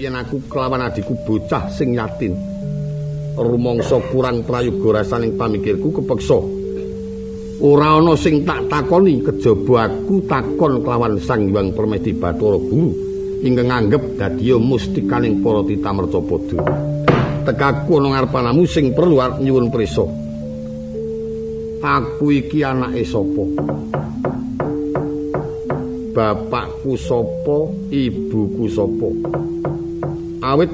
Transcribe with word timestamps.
yen 0.00 0.16
aku 0.16 0.40
kelawan 0.48 0.88
adiku 0.88 1.12
bocah 1.24 1.68
sing 1.68 1.92
yatim 1.96 2.32
rumangsa 3.36 4.00
kurang 4.08 4.40
prayoga 4.48 5.04
rasaning 5.04 5.36
pamikirku 5.36 5.92
kepeksa. 6.00 6.40
Ora 7.56 7.96
ana 7.96 8.12
sing 8.16 8.44
tak 8.44 8.68
takoni 8.68 9.20
kejaba 9.24 9.88
aku 9.88 10.24
takon 10.28 10.84
kelawan 10.84 11.16
Sang 11.16 11.48
Hyang 11.48 11.72
Permesti 11.72 12.12
Bathara 12.12 12.60
Guru 12.60 12.92
ingkang 13.40 13.68
nganggep 13.68 14.16
dadi 14.16 14.52
mustikaning 14.56 15.40
para 15.40 15.64
tita 15.64 15.92
mercapada 15.92 16.56
tekaku 17.48 18.00
ana 18.00 18.08
ngarepanamu 18.16 18.64
sing 18.68 18.92
perlu 18.92 19.20
nyuwun 19.40 19.72
prisa. 19.72 20.04
Aku 21.80 22.32
iki 22.34 22.66
anake 22.66 23.04
sapa 23.06 23.44
bapakku 26.16 26.96
sapa 26.96 27.68
ibuku 27.92 28.64
sapa. 28.72 29.08
Awit 30.40 30.72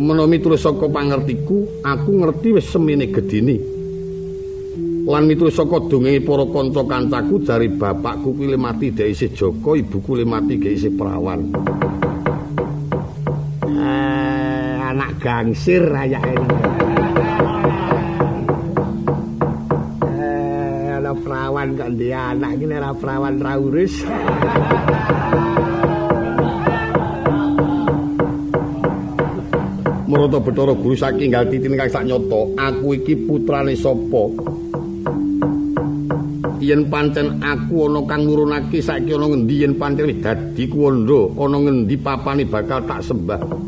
menawa 0.00 0.28
miturut 0.28 0.60
saka 0.60 0.88
pangertiku 0.88 1.64
aku 1.84 2.10
ngerti 2.20 2.48
wis 2.56 2.68
semene 2.68 3.08
gedine 3.08 3.56
lan 5.04 5.28
miturut 5.28 5.52
saka 5.52 5.76
dongenge 5.88 6.24
para 6.24 6.44
kanca-kancaku 6.48 7.34
jari 7.44 7.68
bapakku 7.68 8.32
kuwi 8.32 8.56
mati 8.56 8.92
dhek 8.92 9.12
isih 9.12 9.30
Joko 9.36 9.76
ibuku 9.76 10.20
le 10.20 10.24
mati 10.24 10.56
dhek 10.56 10.72
isih 10.72 10.92
Prawan 10.96 11.52
eh, 13.68 14.74
anak 14.88 15.20
gangsir 15.20 15.84
ayake 15.92 16.36
perawan 21.60 21.76
kok 21.76 21.92
dia 22.00 22.32
anak 22.32 22.56
ini 22.56 22.72
ora 22.72 22.90
perawan 22.96 23.36
ra 23.36 23.52
urus. 23.60 23.94
Marata 30.08 30.38
Bathara 30.40 30.72
Guru 30.72 30.96
saking 30.96 31.28
gal 31.28 31.44
titin 31.52 31.76
kang 31.76 31.92
sak 31.92 32.08
nyoto 32.08 32.56
aku 32.56 32.96
iki 32.96 33.14
putrane 33.28 33.76
sapa? 33.76 34.24
Yen 36.64 36.88
pancen 36.88 37.44
aku 37.44 37.92
ana 37.92 38.00
kang 38.08 38.24
nurunake 38.24 38.80
saiki 38.80 39.12
ana 39.12 39.28
ngendi 39.28 39.60
yen 39.60 39.76
pancen 39.76 40.16
dadi 40.16 40.64
kuwanda 40.64 41.28
ana 41.36 41.56
ngendi 41.60 41.96
papane 42.00 42.48
bakal 42.48 42.80
tak 42.88 43.04
sembah 43.04 43.59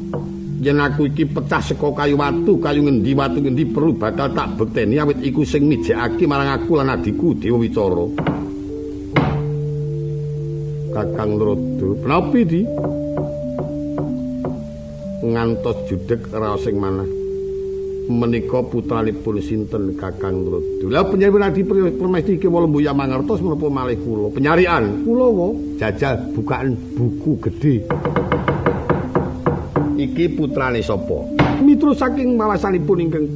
yen 0.63 0.79
aku 0.79 1.11
iki 1.11 1.27
pecah 1.27 1.59
saka 1.59 1.91
kayu 1.91 2.15
watu 2.15 2.55
kayu 2.63 2.87
ngendi 2.87 3.11
watu 3.19 3.43
ngendi 3.43 3.67
perlu 3.67 3.99
bakal 3.99 4.31
tak 4.31 4.55
bekteni 4.55 4.95
awit 4.95 5.19
iku 5.19 5.43
sing 5.43 5.67
mijekake 5.67 6.23
marang 6.23 6.55
aku 6.55 6.79
lan 6.79 6.95
adiku 6.95 7.35
Dewa 7.35 7.59
Wicara. 7.59 8.07
Kakang 10.95 11.35
Rodo 11.41 11.99
menapa 12.07 12.39
di 12.47 12.63
ngantos 15.27 15.77
judeg 15.91 16.31
raos 16.31 16.63
sing 16.63 16.79
manah. 16.79 17.11
Menika 18.03 18.63
putranipun 18.63 19.43
sinten 19.43 19.99
Kakang 19.99 20.47
Rodo 20.47 20.87
lha 20.87 21.03
penyari 21.03 21.43
adi 21.43 21.67
permesti 21.67 22.39
iki 22.39 22.47
wala 22.47 22.71
mbuya 22.71 22.95
mangertos 22.95 23.43
menapa 23.43 23.67
malih 23.67 23.99
kula? 23.99 24.31
Penyarian. 24.31 25.03
Kula 25.03 25.27
jajal 25.83 26.23
bukaan 26.39 26.79
buku 26.95 27.51
gedhe 27.51 27.83
iki 30.03 30.27
putrane 30.35 30.83
sapa? 30.83 31.23
Miturut 31.63 31.95
saking 31.95 32.35
mawasanipun 32.35 32.99
ingkang 32.99 33.27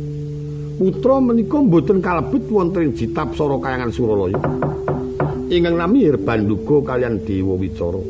putra 0.77 1.23
menika 1.23 1.63
mboten 1.63 2.03
kalebet 2.03 2.45
wonten 2.51 2.91
ing 2.91 2.93
jitap 2.99 3.31
sora 3.39 3.57
kayangan 3.63 3.95
suralaya. 3.95 4.41
Ingkang 5.47 5.79
nami 5.79 6.11
Banduga 6.19 6.93
kalian 6.93 7.23
Dewa 7.23 7.55
Wicara. 7.55 8.03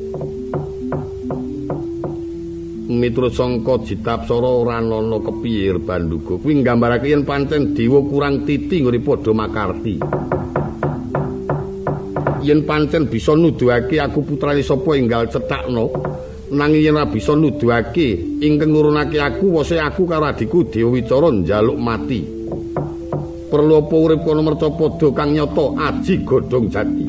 Miturut 2.86 3.34
sangka 3.36 3.82
jitap 3.84 4.24
sara 4.24 4.48
ora 4.48 4.80
ana 4.80 5.20
kepiye 5.20 5.76
Banduga 5.76 6.40
kuwi 6.40 6.64
nggambarake 6.64 7.12
yen 7.12 7.28
pancen 7.28 7.76
dewa 7.76 8.00
kurang 8.08 8.48
titi 8.48 8.80
nggone 8.80 9.04
padha 9.04 9.32
makarti. 9.36 9.94
Yen 12.46 12.62
pancen 12.62 13.10
bisa 13.10 13.34
nuduhake 13.34 13.98
aku 13.98 14.22
putrane 14.22 14.62
sapa 14.62 14.94
enggal 14.96 15.26
cetakno 15.26 16.15
nanging 16.56 16.82
yen 16.82 16.96
ora 16.96 17.06
bisa 17.06 17.36
nuduhake 17.36 18.40
ingkang 18.40 18.72
nurunake 18.72 19.20
aku 19.20 19.60
wose 19.60 19.76
aku 19.76 20.08
karo 20.08 20.32
adiku 20.32 20.64
Dewa 20.64 20.96
Wicara 20.96 21.28
njaluk 21.28 21.76
mati 21.76 22.20
perlu 23.52 23.78
apa 23.78 23.94
urip 23.94 24.20
kono 24.24 24.40
mercapada 24.42 25.06
kang 25.12 25.36
nyata 25.36 25.64
aji 25.76 26.14
godhong 26.24 26.66
jati 26.72 27.04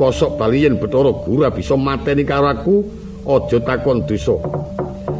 kosok 0.00 0.40
bali 0.40 0.64
yen 0.64 0.80
Bathara 0.80 1.12
Guru 1.12 1.44
bisa 1.52 1.76
mateni 1.76 2.24
karo 2.24 2.48
aku 2.48 2.74
aja 3.28 3.60
takon 3.60 4.08
dosa 4.08 4.34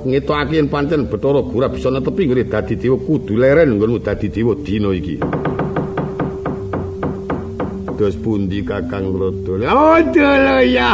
ngetokake 0.08 0.56
yen 0.56 0.72
pancen 0.72 1.06
Bathara 1.06 1.44
Guru 1.44 1.68
bisa 1.70 1.92
netepi 1.92 2.26
nggone 2.26 2.48
dadi 2.48 2.74
dewa 2.80 2.96
kudu 2.98 3.36
leren 3.36 3.76
nggonmu 3.76 4.00
dadi 4.00 4.26
dewa 4.32 4.56
dina 4.56 4.90
iki 4.90 5.16
Dos 7.96 8.12
pundi 8.20 8.60
Kakang 8.60 9.08
Rodo? 9.08 9.56
Oh, 9.56 9.96
ya. 10.60 10.92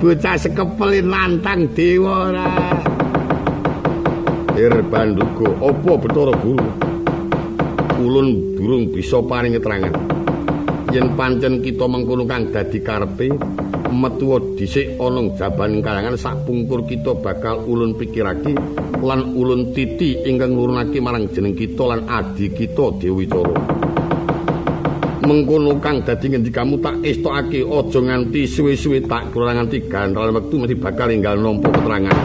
Bocah 0.00 0.36
sekepelin 0.40 1.06
nantang 1.12 1.68
dewa 1.76 2.32
ora. 2.32 2.48
Ir 4.56 4.80
Banduga 4.88 5.48
apa 5.60 5.92
Bathara 6.00 6.34
Guru? 6.40 6.68
Ulun 8.00 8.56
durung 8.56 8.88
bisa 8.88 9.20
paring 9.20 9.60
keterangan 9.60 10.20
yen 10.90 11.14
pancen 11.14 11.62
kita 11.62 11.86
mengkono 11.86 12.26
kang 12.26 12.50
dadi 12.50 12.82
karepe 12.82 13.30
metu 13.94 14.56
dhisik 14.58 14.98
ana 14.98 15.30
jaban 15.38 15.78
kalangan 15.82 16.18
sak 16.18 16.42
pungkur 16.46 16.82
kita 16.82 17.14
bakal 17.14 17.62
ulun 17.62 17.94
pikirake 17.94 18.58
lan 18.98 19.36
ulun 19.38 19.70
titi 19.70 20.18
ingkang 20.26 20.54
nurunake 20.54 20.98
marang 20.98 21.30
jeneng 21.30 21.54
kita 21.54 21.86
lan 21.86 22.10
adi 22.10 22.50
kita 22.50 22.98
Dewi 22.98 23.26
Coro 23.30 23.54
mengkono 25.20 25.76
kang 25.80 26.00
dadi 26.00 26.32
ngendikamu 26.32 26.80
tak 26.80 26.96
estokake 27.04 27.60
aja 27.60 27.98
nganti 28.00 28.48
suwe-suwe 28.48 29.04
tak 29.04 29.28
kurang 29.32 29.60
nganti 29.60 29.84
gandral 29.84 30.32
wektu 30.32 30.56
mesti 30.56 30.76
bakal 30.80 31.12
enggal 31.12 31.36
nampa 31.36 31.68
keterangan 31.68 32.18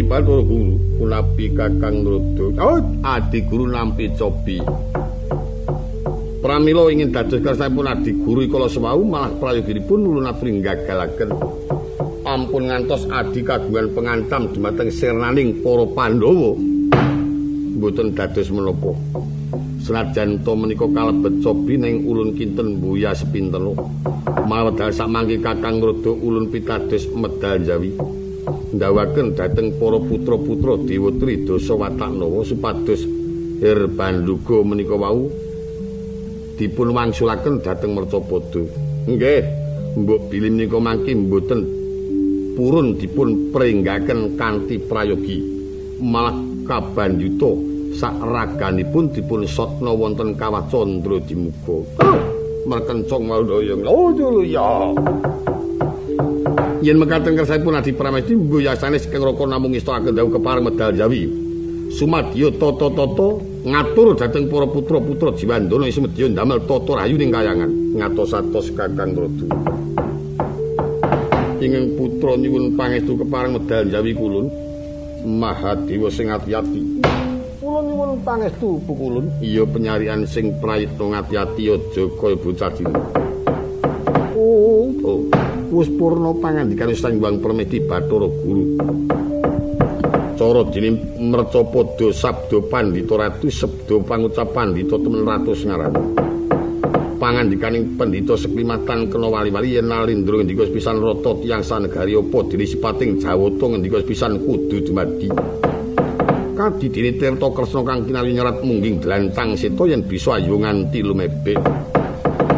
Bathara 0.00 0.40
Guru 0.40 0.80
punapi 0.96 1.52
Kakang 1.52 2.00
Nrudo. 2.00 2.56
Oh, 2.56 2.80
adi 3.04 3.44
guru 3.44 3.68
nampi 3.68 4.08
cobi. 4.16 4.56
Pramila 6.40 6.88
ingin 6.88 7.12
dados 7.12 7.44
kersanipun 7.44 7.84
adi 7.84 8.16
guru 8.16 8.48
kala 8.48 8.72
semau 8.72 9.04
malah 9.04 9.28
prayoginipun 9.36 10.00
ulun 10.00 10.32
aturi 10.32 10.64
gagalaken. 10.64 11.36
Ampun 12.24 12.72
ngantos 12.72 13.04
adi 13.12 13.44
kagungan 13.44 13.92
pengantam 13.92 14.48
dumateng 14.48 14.88
sirnaning 14.88 15.60
para 15.60 15.84
Pandhawa. 15.84 16.56
Mboten 17.76 18.16
dados 18.16 18.48
menapa. 18.48 18.96
Senajan 19.82 20.40
to 20.46 20.54
menika 20.56 20.88
kalebet 20.88 21.44
cobi 21.44 21.76
ning 21.76 22.08
ulun 22.08 22.32
kinten 22.32 22.80
buya 22.80 23.12
sepinten. 23.12 23.76
Mawedal 24.48 24.88
sak 24.88 25.12
mangke 25.12 25.36
Kakang 25.44 25.84
Nrudo 25.84 26.16
ulun 26.16 26.48
pitados 26.48 27.04
medal 27.12 27.60
jawi. 27.60 28.21
Ndawaken 28.72 29.36
dhateng 29.36 29.76
para 29.76 30.00
putra-putra 30.00 30.80
Dewa 30.80 31.12
Tridasa 31.12 31.76
Wataknawa 31.76 32.40
supados 32.40 33.04
Herbanduga 33.62 34.64
menika 34.64 34.96
wau 34.98 35.30
dipun 36.58 36.90
wangsulaken 36.90 37.62
dhateng 37.62 37.94
Mercapada. 37.94 38.64
Nggih, 39.06 39.42
mbok 40.02 40.20
bilih 40.32 40.50
menika 40.50 40.78
mangke 40.82 41.14
mboten 41.14 41.60
purun 42.58 42.98
dipun 42.98 43.54
pringgaken 43.54 44.34
kanthi 44.34 44.82
prayogi. 44.82 45.38
Malah 46.02 46.34
kabanjuta 46.66 47.54
sak 47.94 48.18
raganipun 48.18 49.14
dipun 49.14 49.46
sotna 49.46 49.94
wonten 49.94 50.34
kawah 50.34 50.66
candra 50.66 51.22
dimuga. 51.22 51.86
Merkencong 52.66 53.22
maldaya. 53.26 53.74
Oh, 53.86 54.10
ya. 54.42 54.90
Yen 56.82 56.98
mekaten 56.98 57.38
kersaipun 57.38 57.78
Adi 57.78 57.94
Pramesti 57.94 58.34
mbuyasane 58.34 58.98
saking 58.98 59.22
raka 59.22 59.46
namung 59.46 59.70
istakaken 59.72 60.18
dawuh 60.18 60.34
kepareng 60.34 60.66
medal 60.66 60.90
Jawi. 60.90 61.30
Sumadya 61.94 62.50
tata-tata 62.58 63.28
ngatur 63.62 64.18
dhateng 64.18 64.50
para 64.50 64.66
putra-putra 64.66 65.30
Jiwandana 65.38 65.86
semedya 65.92 66.26
ndamel 66.26 66.66
tata 66.66 66.98
rayu 66.98 67.14
ning 67.14 67.30
kayangan 67.30 67.70
ngatos-atos 67.94 68.74
Kakang 68.74 69.14
Radu. 69.14 69.46
Ingin 71.62 71.94
putra 71.94 72.34
nyuwun 72.34 72.74
pangestu 72.74 73.14
kepareng 73.14 73.54
medal 73.54 73.86
Jawi 73.86 74.12
kulun 74.18 74.46
Mahadewa 75.22 76.10
sing 76.10 76.34
ati-ati. 76.34 76.82
Kula 77.62 77.78
nyuwun 77.86 78.26
pangestu 78.26 78.82
pukulun. 78.82 79.30
Iya 79.38 79.62
penyarian 79.70 80.26
sing 80.26 80.50
prayitna 80.58 81.14
ngati-ati 81.14 81.62
aja 81.70 82.02
kaya 82.18 82.34
bocah 82.42 82.74
Oh, 82.74 83.41
oh. 84.42 85.20
wis 85.72 85.88
purna 85.94 86.34
pangandikane 86.36 86.92
Sang 86.92 87.16
Hyang 87.16 87.40
Permedi 87.40 87.80
Bathara 87.80 88.28
Guru. 88.28 88.64
Cara 90.36 90.62
dene 90.68 90.90
mercapada 91.22 92.10
sabda 92.10 92.58
pandhita 92.66 93.14
ratu 93.14 93.46
sabda 93.46 93.94
pangucap 94.02 94.50
pandhita 94.50 94.98
temen 94.98 95.22
ratus 95.22 95.64
ngaran. 95.64 95.94
Pangandikaning 97.22 97.94
pendhita 97.94 98.34
seklimatan 98.34 99.06
kena 99.06 99.30
wali-wali 99.30 99.78
yen 99.78 99.86
nalindra 99.86 100.42
ngendika 100.42 100.66
pisan 100.66 100.98
rata 100.98 101.38
tiyang 101.38 101.62
sanegari 101.62 102.18
apa 102.18 102.38
dene 102.50 102.66
sipating 102.66 103.22
Jawata 103.22 103.64
ngendika 103.70 104.02
pisan 104.02 104.42
kudu 104.42 104.82
dumadi. 104.82 105.30
Kadidene 106.52 107.16
Tirta 107.16 107.48
Kresna 107.54 107.80
kang 107.86 108.02
kinali 108.04 108.34
nyerat 108.34 108.60
mungging 108.66 108.98
dlancang 108.98 109.54
seta 109.54 109.86
yen 109.88 110.02
bisa 110.04 110.36
ayo 110.36 110.58
nganti 110.58 111.00
lumebek. 111.00 111.91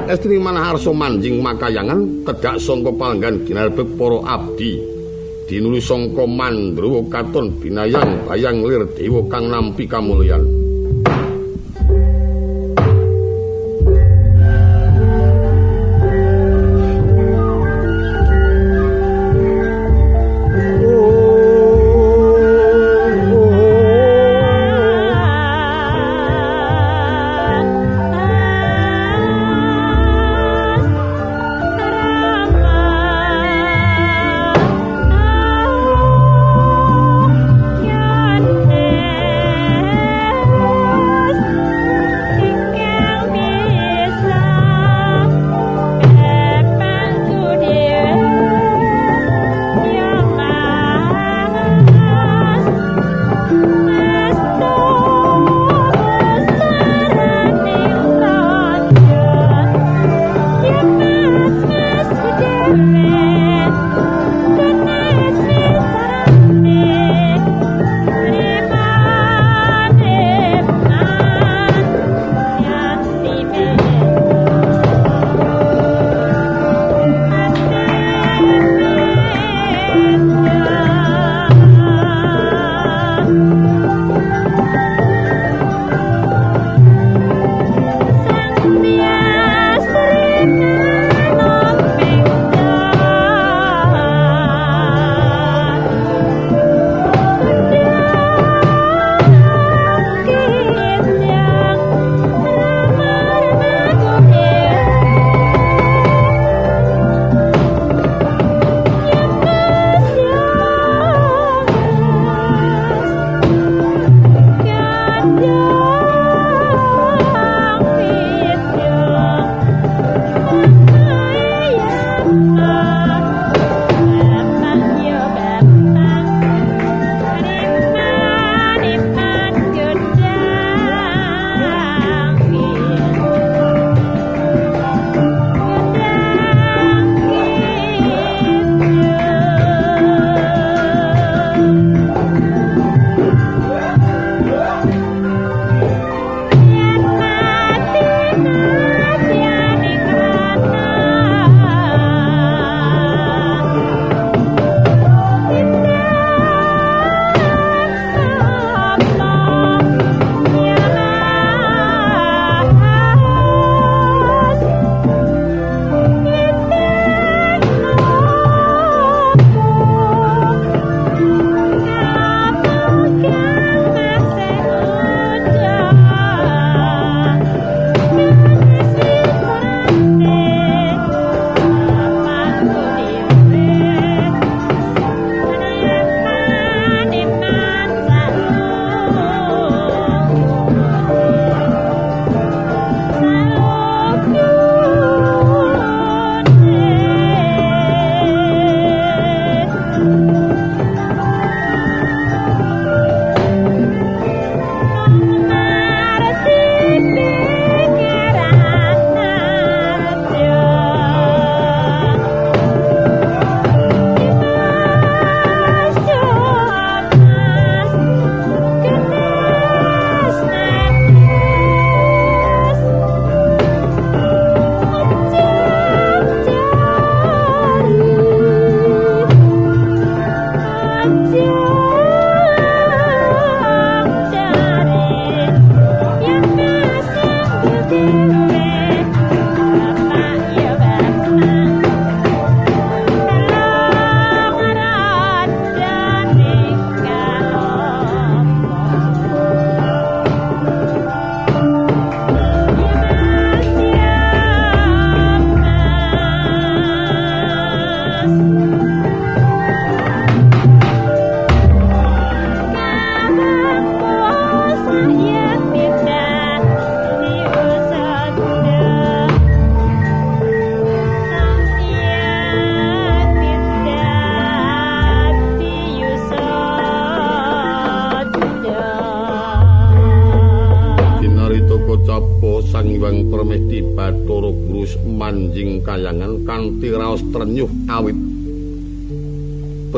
Estri 0.05 0.37
manaharso 0.37 0.93
manjing 0.93 1.41
makayangan 1.41 2.25
kedak 2.29 2.61
sangka 2.61 2.93
palenggan 2.93 3.41
ginalbek 3.49 3.89
para 3.97 4.37
abdi. 4.37 4.77
Dinuli 5.49 5.81
sangka 5.81 6.29
mandruwa 6.29 7.05
katon 7.09 7.57
binayang 7.61 8.29
bayang 8.29 8.65
lir 8.65 8.85
dewa 8.97 9.25
kang 9.33 9.49
nampi 9.49 9.89
kamulyan 9.89 10.64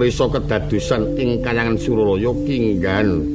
prisa 0.06 0.30
kedadosan 0.30 1.18
ing 1.18 1.42
kayangan 1.42 1.74
Suralaya 1.74 2.30
kinggan. 2.46 3.26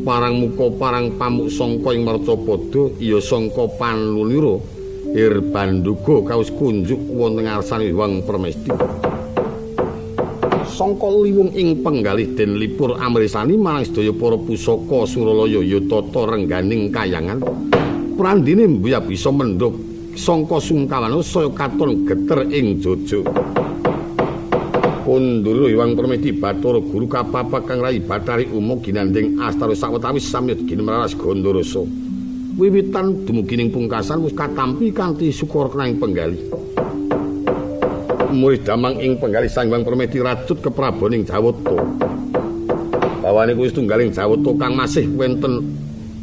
Parang 0.00 0.40
muka 0.40 0.72
parang 0.80 1.12
pamuk 1.20 1.52
sangka 1.52 1.92
ing 1.92 2.08
Marcapada 2.08 2.88
ya 2.96 3.20
sangka 3.20 3.68
panulira 3.76 4.56
Irbanduga 5.12 6.24
kaus 6.24 6.48
kunjuk 6.56 6.96
wonten 7.12 7.44
ngarsane 7.44 7.92
Hyang 7.92 8.24
Permesti. 8.24 8.72
Sangka 10.72 11.04
liwung 11.20 11.52
ing 11.52 11.84
penggalih 11.84 12.32
den 12.32 12.56
lipur 12.56 12.96
amrisani 12.96 13.52
marang 13.60 13.84
sedaya 13.84 14.16
para 14.16 14.40
pusaka 14.40 15.04
Suralaya 15.04 15.60
ya 15.60 15.84
tata 15.84 16.32
rengganing 16.32 16.88
kayangan. 16.88 17.44
Prandine 18.16 18.72
mbuya 18.72 19.04
bisa 19.04 19.28
mendhok 19.28 19.76
sangka 20.16 20.56
sungkawana 20.64 21.20
saya 21.20 21.52
katon 21.52 22.08
geter 22.08 22.40
ing 22.48 22.80
jojo 22.80 23.20
Kunduru 25.04 25.68
Iwang 25.68 25.92
Permedi 25.92 26.32
Bathara 26.32 26.80
Guru 26.80 27.04
Kapapa 27.04 27.60
Kang 27.60 27.84
Rai 27.84 28.00
Bathari 28.00 28.48
Umo 28.48 28.80
ginanding 28.80 29.36
astara 29.36 29.76
sawetawis 29.76 30.24
samyut 30.24 30.64
ginemaras 30.64 31.12
Gondoroso 31.12 31.84
wiwitan 32.54 33.26
dumugi 33.26 33.58
pungkasan 33.68 34.24
wis 34.24 34.32
katampi 34.32 34.94
kanthi 34.94 35.28
syukur 35.28 35.68
kenaing 35.68 35.98
penggalih 35.98 36.38
murid 38.34 38.66
damang 38.66 38.98
ing 38.98 39.14
penggalih 39.16 39.46
Sanghyang 39.46 39.86
Permedi 39.86 40.18
racut 40.18 40.58
ke 40.58 40.66
Praboning. 40.66 41.22
Bawane 43.22 43.56
kuwi 43.56 43.70
setunggaling 43.70 44.10
Jawata 44.10 44.50
kang 44.58 44.74
masih 44.74 45.06
wenten 45.14 45.62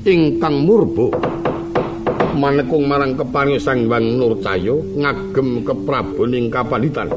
ingkang 0.04 0.68
murba. 0.68 1.08
Manekung 2.36 2.86
marang 2.86 3.16
keparing 3.16 3.58
Sanghyang 3.58 4.20
Nurcaya 4.20 4.76
ngagem 4.76 5.64
ke 5.64 5.74
Praboning 5.88 6.52
Kapanditan. 6.52 7.08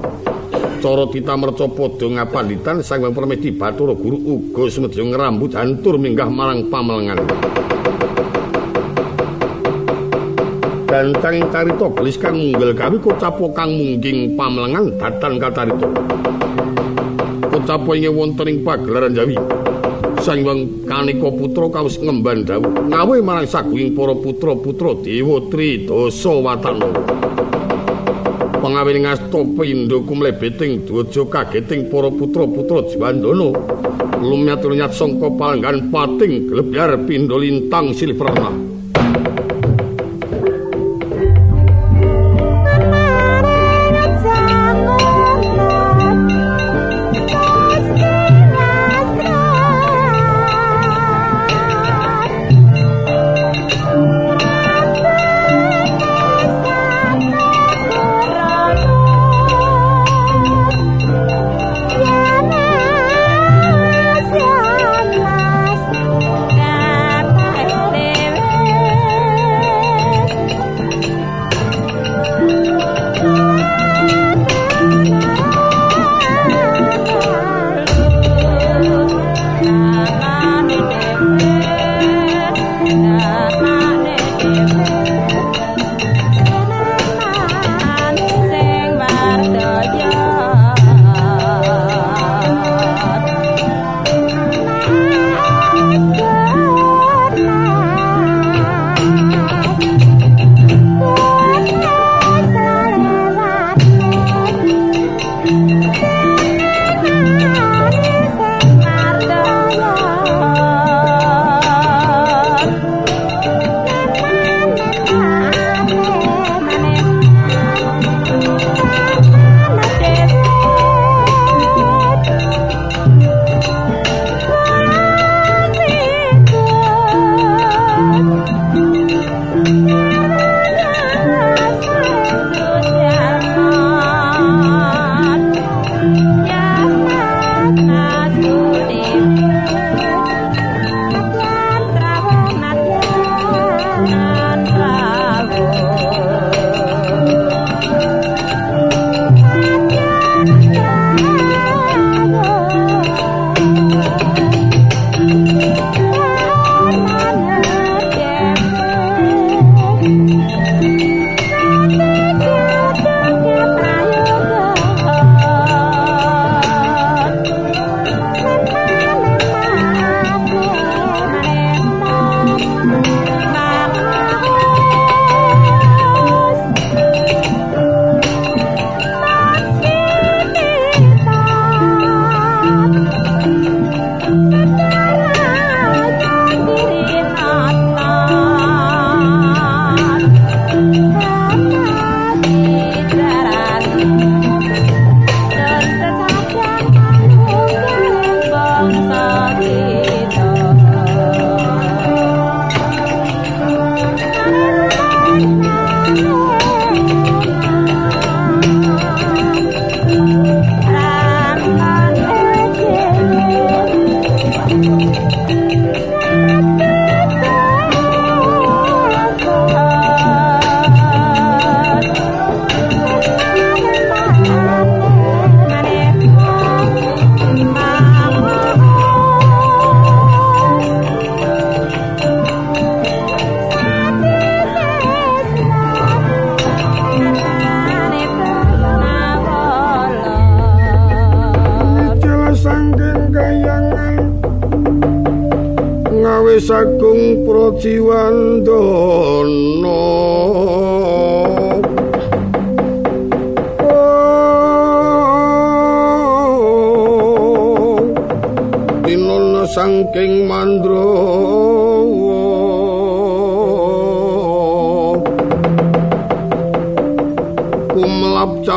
Cara 0.84 1.08
tita 1.08 1.32
merca 1.32 1.64
padha 1.64 2.12
ngapanditan 2.12 2.84
Sanghyang 2.84 3.16
Permedi 3.16 3.56
Bathara 3.56 3.96
Guru 3.96 4.20
uga 4.20 4.68
semedya 4.68 5.00
ngrambut 5.00 5.56
hantur 5.56 5.96
minggah 5.96 6.28
marang 6.28 6.68
pamelengan. 6.68 7.24
ganteng 10.84 11.48
carita 11.48 11.88
gelis 11.88 12.20
kang 12.20 12.36
munggel 12.36 12.76
gawe 12.76 12.96
kocapo 13.00 13.48
kang 13.56 13.72
mungging 13.72 14.36
pamlengan 14.36 14.92
datan 15.00 15.40
kacarita. 15.40 15.88
Kocapo 17.48 17.96
ing 17.96 18.12
wonten 18.12 18.52
ing 18.52 18.60
pagelaran 18.60 19.16
Jawi. 19.16 19.40
Sang 20.20 20.44
Hyang 20.44 20.84
Kanika 20.84 21.32
putra 21.32 21.64
kawis 21.72 21.96
ngemban 21.96 22.44
dawuh 22.44 22.92
ngawe 22.92 23.16
marang 23.24 23.48
saguing 23.48 23.96
para 23.96 24.12
putra-putra 24.12 25.00
Dewa 25.00 25.48
Tri 25.48 25.88
Watana 25.88 26.92
pangawene 28.64 29.04
ngasta 29.04 29.40
pindha 29.60 30.00
kumlebeting 30.08 30.88
dwaja 30.88 31.22
kageting 31.28 31.92
para 31.92 32.08
putra-putra 32.08 32.80
Jiwandana. 32.88 33.52
Lumiat-lumiat 34.24 34.96
sangka 34.96 35.28
palenggan 35.36 35.92
pating 35.92 36.48
glebyar 36.48 36.96
pindha 37.04 37.36
lintang 37.36 37.92
silverna 37.92 38.63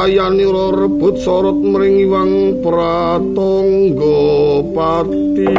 Kumlap 0.08 0.24
cayani 0.24 0.48
rebut 0.72 1.20
sorot 1.20 1.60
mring 1.60 2.08
iwang 2.08 2.64
pratangga 2.64 4.16
pati. 4.72 5.52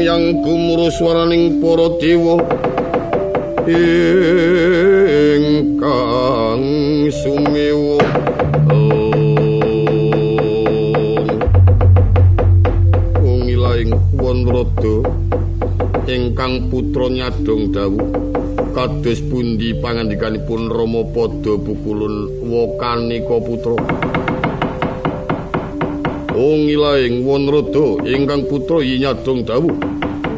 Yang 0.00 0.42
gumuru 0.42 0.86
swaraning 0.94 1.58
para 1.58 1.90
dewa 1.98 2.38
ingkang 5.34 6.64
sumewa. 7.10 7.98
Ungilaing 13.18 13.90
wonrada 14.14 14.96
ingkang 16.06 16.70
putra 16.70 17.06
nyadong 17.10 17.74
dawu 17.74 17.98
kados 18.70 19.20
pundi 19.26 19.74
pangandikanipun 19.76 20.70
Rama 20.70 21.02
Pada 21.10 21.58
bukulun 21.58 22.44
Wakanika 22.46 23.36
putra 23.42 23.76
Ungilaing 26.32 27.26
wonrada 27.26 28.00
ingkang 28.06 28.48
putra 28.48 28.80
nyadong 28.80 29.42
dawu 29.44 29.70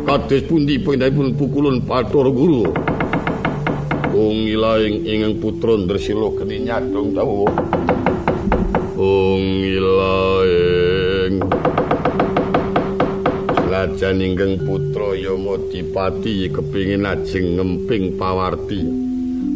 kados 0.03 0.43
pundi 0.51 0.77
pendhaipun 0.83 1.39
pukulun 1.39 1.79
Bathara 1.87 2.29
Guru. 2.29 2.75
Ung 4.13 4.45
ilaing 4.45 5.09
ingkang 5.09 5.41
putra 5.41 5.79
Dresila 5.79 6.29
geni 6.37 6.69
nyadong 6.69 7.17
dawuh. 7.17 7.49
Ung 8.99 9.47
ilaing 9.63 10.72
Lajan 13.83 14.23
ingkang 14.23 14.63
putra 14.63 15.11
Yamadipati 15.19 16.47
kepingin 16.55 17.03
ajeng 17.03 17.59
ngemping 17.59 18.15
pawarti. 18.15 18.79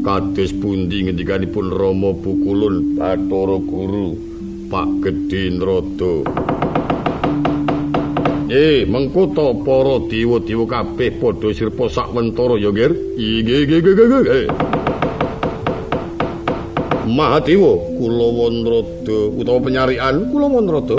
Kados 0.02 0.50
pundi 0.50 1.06
ngendikanipun 1.06 1.70
Rama 1.70 2.10
pukulun 2.10 2.98
Bathara 2.98 3.54
Guru 3.62 4.18
Pak 4.66 4.88
Gedhe 4.98 5.54
Nrada. 5.54 6.26
Eh, 8.50 8.82
mengko 8.90 9.30
to 9.30 9.62
para 9.62 9.94
dewa-dewa 10.10 10.66
kabeh 10.74 11.22
padha 11.22 11.48
sirpa 11.54 11.86
sakwentara 11.86 12.58
ya, 12.58 12.74
nggih. 12.74 14.50
Mahadewa, 17.06 17.72
kula 17.94 18.26
Wanrada 18.34 19.18
utawa 19.38 19.58
penyarian 19.62 20.34
kula 20.34 20.50
Wanrada. 20.50 20.98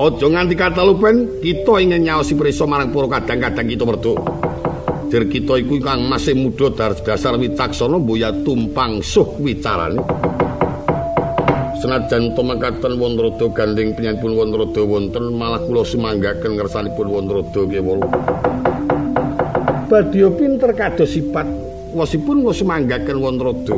Aja 0.00 0.32
nganti 0.32 0.56
katalupen 0.56 1.44
kita 1.44 1.76
ingin 1.76 2.08
nyaosi 2.08 2.32
prisa 2.32 2.64
marang 2.64 2.88
para 2.88 3.20
kadang-kadang 3.20 3.68
kita 3.68 3.84
merdo. 3.84 4.16
Dir 5.12 5.28
kita 5.28 5.60
iku 5.60 5.76
kang 5.76 6.08
masih 6.08 6.32
muda 6.40 6.72
dasar 6.72 7.36
wicaksana 7.36 8.00
mboya 8.00 8.32
tumpang 8.40 9.04
suh 9.04 9.28
wicarane. 9.44 10.00
senajan 11.80 12.36
to 12.36 12.44
makaten 12.44 13.00
Wonrodo 13.00 13.48
gandeng 13.56 13.96
penyanpun 13.96 14.36
Wonrodo 14.36 14.84
wonten 14.84 15.32
malah 15.32 15.64
kula 15.64 15.80
sumanggaken 15.80 16.60
ngersanipun 16.60 17.08
Wonrodo 17.08 17.60
nggih 17.64 17.80
wolu. 17.80 18.08
Badya 19.88 20.28
pinter 20.36 20.70
kados 20.76 21.12
sifat 21.12 21.48
wasipun 21.96 22.44
kula 22.44 22.52
sumanggaken 22.52 23.16
Wonrodo. 23.20 23.76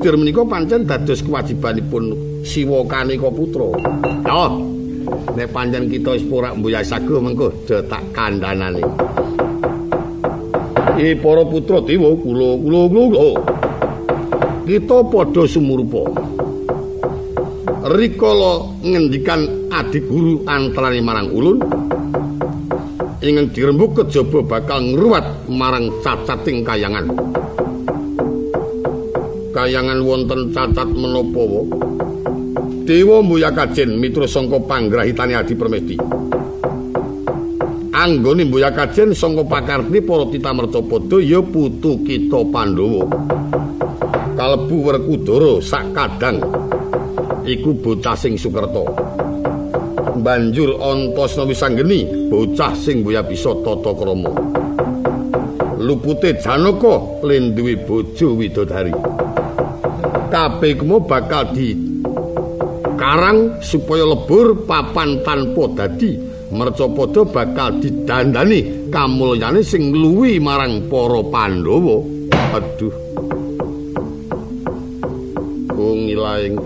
Dir 0.00 0.16
menika 0.16 0.44
pancen 0.48 0.88
dados 0.88 1.20
kewajibanipun 1.20 2.04
Siwa 2.46 2.86
Kanika 2.86 3.28
putra. 3.28 3.74
Oh, 4.26 4.50
nek 5.36 5.48
pancen 5.54 5.90
kita 5.90 6.14
wis 6.16 6.24
ora 6.30 6.54
mboya 6.56 6.80
sago 6.82 7.22
mengko 7.22 7.52
aja 7.52 7.82
tak 7.86 8.02
kandhanane. 8.16 8.82
Eh 10.96 11.14
para 11.20 11.42
putra 11.44 11.78
dewa 11.84 12.10
kula 12.18 12.48
kula 12.60 12.80
kula. 12.90 13.28
Kita 14.66 14.98
padha 15.06 15.42
sumurupa. 15.46 16.26
rikala 17.86 18.66
ngendikan 18.82 19.70
adi 19.70 20.02
guru 20.02 20.42
antarane 20.50 20.98
marang 20.98 21.30
ulun 21.30 21.62
ingin 23.22 23.46
dirembuk 23.54 24.02
kejaba 24.02 24.42
bakal 24.42 24.82
ngruwat 24.82 25.46
marang 25.46 25.86
cacating 26.02 26.66
kayangan 26.66 27.06
kayangan 29.54 30.02
wonten 30.02 30.50
cacat 30.50 30.88
menapa 30.98 31.42
wa 31.46 31.62
dewa 32.86 33.18
muya 33.20 33.50
kajen 33.50 33.98
mitra 33.98 34.30
sangka 34.30 34.62
panggrahitane 34.62 35.34
adi 35.34 35.58
permesti 35.58 35.96
anggone 37.90 38.46
muya 38.46 38.70
kajen 38.70 39.10
sangka 39.10 39.42
pakarti 39.42 39.98
para 40.00 40.24
titamerca 40.30 40.80
padha 40.80 41.18
ya 41.18 41.42
putu 41.42 42.06
kita 42.06 42.46
pandhawa 42.54 43.04
kalebu 44.38 44.76
werkudara 44.86 45.58
sak 45.58 45.90
kadang 45.90 46.38
iku 47.46 47.72
bocah 47.78 48.18
sing 48.18 48.34
sukerta. 48.34 48.82
Banjur 50.16 50.82
Antasena 50.82 51.46
Wisanggeni, 51.46 52.28
bocah 52.28 52.74
sing 52.74 53.06
boya 53.06 53.22
bisa 53.22 53.54
tata 53.62 53.94
krama. 53.94 54.34
Lupute 55.78 56.34
Janaka 56.42 57.22
len 57.22 57.54
duwe 57.54 57.78
bojo 57.78 58.34
widodari. 58.34 58.90
Kabeh 60.26 60.74
kemo 60.74 61.06
bakal 61.06 61.54
di 61.54 61.95
karang 63.06 63.62
supaya 63.62 64.02
lebur 64.02 64.66
papan 64.66 65.22
tanpa 65.22 65.70
dadi 65.78 66.18
mercapada 66.50 67.22
bakal 67.22 67.78
didandani 67.78 68.90
kamulyane 68.90 69.62
sing 69.62 69.94
luwi 69.94 70.42
marang 70.42 70.90
para 70.90 71.22
Pandhawa. 71.22 72.02
Aduh. 72.58 72.94
Wong 75.70 76.00
ilaing 76.10 76.58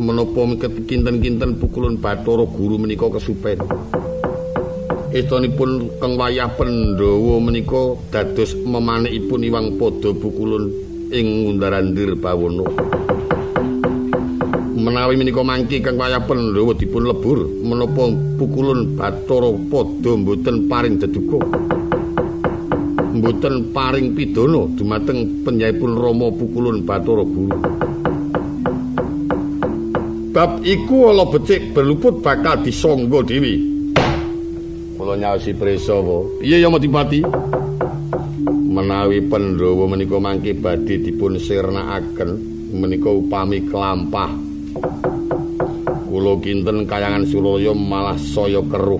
menapa 0.00 0.40
kinten-kinten 0.88 1.60
pukulun 1.60 2.00
Bathara 2.00 2.48
Guru 2.48 2.80
menika 2.80 3.12
kesupen. 3.12 3.60
Estunipun 5.12 6.00
keng 6.00 6.16
wayah 6.16 6.48
Pandhawa 6.56 7.36
menika 7.44 7.92
dados 8.08 8.56
memanekipun 8.56 9.44
Iwang 9.44 9.76
Pada 9.76 10.16
pukulun 10.16 10.72
ing 11.12 11.44
Ngundarandir 11.44 12.16
Bawana. 12.16 12.64
Menawi 14.80 15.20
menika 15.20 15.44
mangki 15.44 15.84
keng 15.84 16.00
wayah 16.00 16.24
Pandhawa 16.24 16.72
dipun 16.72 17.04
lebur 17.04 17.44
menapa 17.60 18.08
pukulun 18.40 18.96
Bathara 18.96 19.52
Pada 19.68 20.12
mboten 20.16 20.56
paring 20.72 20.96
deduka. 20.96 21.36
Mboten 23.12 23.76
paring 23.76 24.16
pidana 24.16 24.64
dumateng 24.72 25.44
penyaipun 25.44 25.92
Rama 26.00 26.32
pukulun 26.32 26.80
Bathara 26.88 27.28
Guru. 27.28 27.60
bab 30.40 30.64
iku 30.64 31.12
ala 31.12 31.28
becik 31.28 31.76
berluput 31.76 32.24
bakal 32.24 32.64
disangga 32.64 33.20
dewi 33.26 33.60
kula 34.96 35.18
nyaosi 35.20 35.52
prisa 35.52 36.00
wa 36.00 36.24
iya 36.40 36.64
ya 36.64 36.72
Madipati 36.72 37.20
menawi 38.48 39.20
Pandhawa 39.26 39.84
menika 39.90 40.16
mangke 40.16 40.56
badhe 40.56 41.02
dipun 41.02 41.36
sirnakaken 41.36 42.40
menika 42.72 43.12
upami 43.12 43.68
kelampah 43.68 44.32
kula 46.10 46.42
kinten 46.42 46.90
kayangan 46.90 47.22
Suraya 47.30 47.70
malah 47.70 48.18
saya 48.18 48.58
keruh 48.66 48.98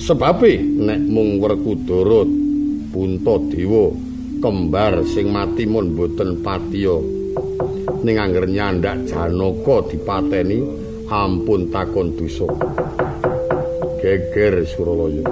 sebabe 0.00 0.56
nek 0.56 1.04
mung 1.04 1.36
Werkudara 1.36 2.24
Puntadewa 2.88 3.92
kembar 4.40 5.04
sing 5.04 5.28
mati 5.28 5.68
mun 5.68 5.92
boten 5.92 6.40
patiya 6.40 6.96
ning 8.00 8.16
angger 8.16 8.48
nyandak 8.48 9.04
Janaka 9.04 9.84
dipateni 9.92 10.88
ampun 11.08 11.72
takon 11.72 12.12
dosa. 12.14 12.48
Geger 13.98 14.62
Suralaya. 14.68 15.24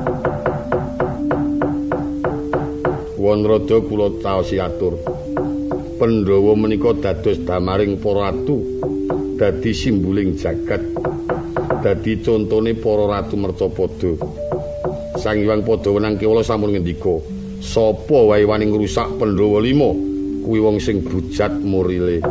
Wonrada 3.20 3.76
kula 3.84 4.08
taosi 4.24 4.56
atur. 4.58 4.96
Pandhawa 5.96 6.52
menika 6.52 6.92
dados 6.92 7.40
damaring 7.40 7.96
para 7.96 8.28
ratu, 8.28 8.60
dadi 9.36 9.68
simbuling 9.76 10.32
jagat, 10.32 10.80
dadi 11.84 12.16
contone 12.24 12.72
para 12.72 13.04
ratu 13.04 13.36
mercapada. 13.36 14.16
Sang 15.20 15.40
Hyang 15.40 15.60
Padawenang 15.64 16.16
Kewala 16.16 16.40
sampun 16.40 16.72
ngendika, 16.72 17.20
sapa 17.60 18.16
wae 18.32 18.44
wani 18.48 18.68
ngrusak 18.68 19.16
Pandhawa 19.20 19.60
5 19.60 20.44
kuwi 20.44 20.60
wong 20.60 20.76
sing 20.80 21.04
bujat 21.04 21.52
murile. 21.60 22.24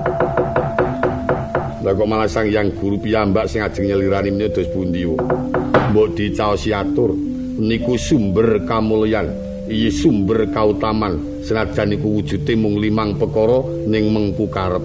Lah 1.85 1.93
kok 1.93 2.09
malah 2.09 2.25
sang 2.25 2.49
yang 2.49 2.73
guru 2.73 2.97
piyambak 2.97 3.45
sing 3.45 3.61
ajeng 3.61 3.85
nyelirani 3.85 4.33
menika 4.33 4.61
dos 4.61 4.69
pundi. 4.73 5.05
Mbok 5.05 6.17
dicaosi 6.17 6.73
atur 6.73 7.13
niku 7.61 8.01
sumber 8.01 8.65
kamulyan, 8.65 9.29
iya 9.69 9.93
sumber 9.93 10.49
kautaman. 10.49 11.45
Senajan 11.45 11.93
niku 11.93 12.17
wujude 12.17 12.57
mung 12.57 12.81
limang 12.81 13.13
perkara 13.21 13.61
ning 13.85 14.09
mengku 14.09 14.49
karep. 14.49 14.81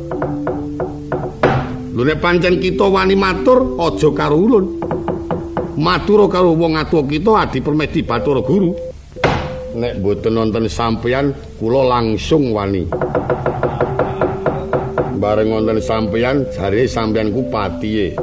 Lho 1.91 2.03
pancen 2.23 2.63
kita 2.63 2.87
wani 2.87 3.19
matur 3.19 3.77
aja 3.79 4.09
karo 4.15 4.37
ulun. 4.39 4.67
Matur 5.81 6.29
karo 6.31 6.55
wong 6.55 6.79
atuwa 6.79 7.03
kita 7.09 7.33
adi 7.47 7.59
permedi 7.59 8.01
batur 8.07 8.43
guru. 8.47 8.71
Nek 9.75 9.99
mboten 10.03 10.35
nonton 10.35 10.67
sampeyan 10.67 11.35
kula 11.59 11.87
langsung 11.87 12.55
wani. 12.55 12.87
bareng 15.21 15.53
wonten 15.53 15.79
sampeyan 15.85 16.49
jare 16.49 16.89
sampeyan 16.89 17.29
ku 17.31 17.45
patihe. 17.53 18.17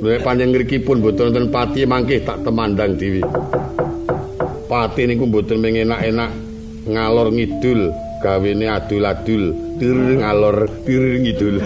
Nek 0.00 0.24
panjang 0.24 0.56
ngrikipun 0.56 1.04
mboten 1.04 1.28
wonten 1.28 1.46
patihe 1.52 1.84
mangke 1.84 2.24
tak 2.24 2.40
temandang 2.40 2.96
dhewe. 2.96 3.20
Pati 4.64 5.04
niku 5.04 5.28
mboten 5.28 5.60
mengenak-enak 5.60 6.30
ngalor 6.88 7.28
ngidul 7.36 7.92
gawene 8.24 8.66
adul-adul 8.72 9.52
tir 9.80 9.96
ngalor 9.96 10.68
tir 10.84 11.24
ngidul. 11.24 11.56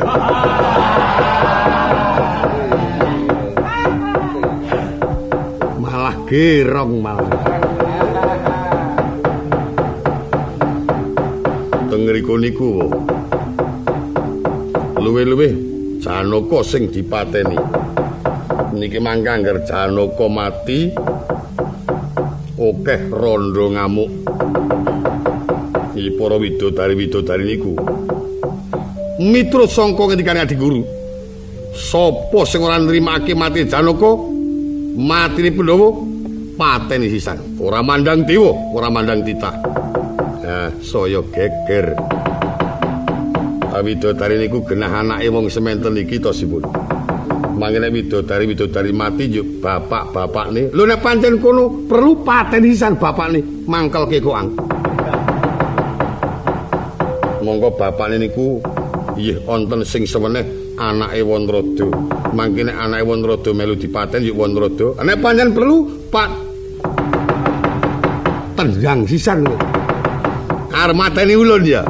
malah 5.82 6.16
gerong 6.30 6.94
malah. 7.02 7.34
Tengriku 11.90 12.38
niku 12.38 12.86
luwe-luwe 15.02 15.48
Janaka 15.98 16.62
sing 16.62 16.94
dipateni. 16.94 17.58
Niki 18.78 19.02
mangka 19.02 19.42
anggar 19.42 19.58
Janaka 19.66 20.26
mati 20.30 20.94
akeh 22.62 23.00
rondo 23.10 23.74
ngamuk. 23.74 24.10
Iki 26.04 26.20
para 26.20 26.36
widodari-widodari 26.36 27.48
niku. 27.48 27.72
Miturut 29.24 29.72
sangka 29.72 30.04
ngendikane 30.04 30.44
Adi 30.44 30.52
Guru. 30.52 30.84
Sapa 31.72 32.44
sing 32.44 32.60
ora 32.60 32.76
nrimake 32.76 33.32
mati 33.32 33.64
Janaka? 33.64 34.12
Matine 35.00 35.48
Pandhawa 35.48 35.96
pateni 36.60 37.08
sisan. 37.08 37.40
Ora 37.56 37.80
mandang 37.80 38.28
dewa, 38.28 38.52
ora 38.76 38.92
mandang 38.92 39.24
titah. 39.24 39.56
Nah, 40.44 40.68
saya 40.84 41.24
geger. 41.32 41.96
Widodari 43.80 44.44
niku 44.44 44.60
genah 44.68 45.00
anake 45.00 45.32
wong 45.32 45.48
sementen 45.48 45.96
iki 45.96 46.20
to 46.20 46.36
sipun. 46.36 46.68
Mangene 47.56 47.88
widodari 47.88 48.44
widodari 48.44 48.92
mati 48.92 49.32
yo 49.32 49.40
bapak-bapakne. 49.40 50.68
Lho 50.68 50.84
nek 50.84 51.00
pancen 51.00 51.40
kono 51.40 51.88
perlu 51.88 52.20
patenisan 52.20 53.00
bapakne 53.00 53.40
mangkelke 53.64 54.20
koang. 54.20 54.52
Monggo 57.44 57.76
bapakne 57.76 58.16
niku 58.16 58.56
nggih 59.12 59.44
wonten 59.44 59.84
sing 59.84 60.08
seweneh 60.08 60.74
anake 60.80 61.20
Wonrodo. 61.20 61.92
Mangkene 62.32 62.72
anake 62.72 63.04
Wonrodo 63.04 63.52
melu 63.52 63.76
dipaten 63.76 64.24
yo 64.24 64.32
Wonrodo. 64.32 64.96
Nek 65.04 65.20
pancen 65.20 65.52
perlu 65.52 66.08
Pak 66.08 66.30
tendang 68.56 69.04
sisan. 69.04 69.44
Arep 70.74 70.96
mateni 70.96 71.36
ulun 71.36 71.62
ya. 71.68 71.84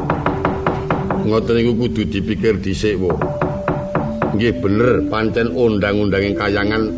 ngoten 1.24 1.56
niku 1.56 1.72
kudu 1.80 2.02
dipikir 2.12 2.60
dhisik 2.60 3.00
wo. 3.00 3.16
Nggih 4.36 4.60
bener 4.60 5.08
pancen 5.08 5.56
undang-undanging 5.56 6.36
kayangan 6.36 6.92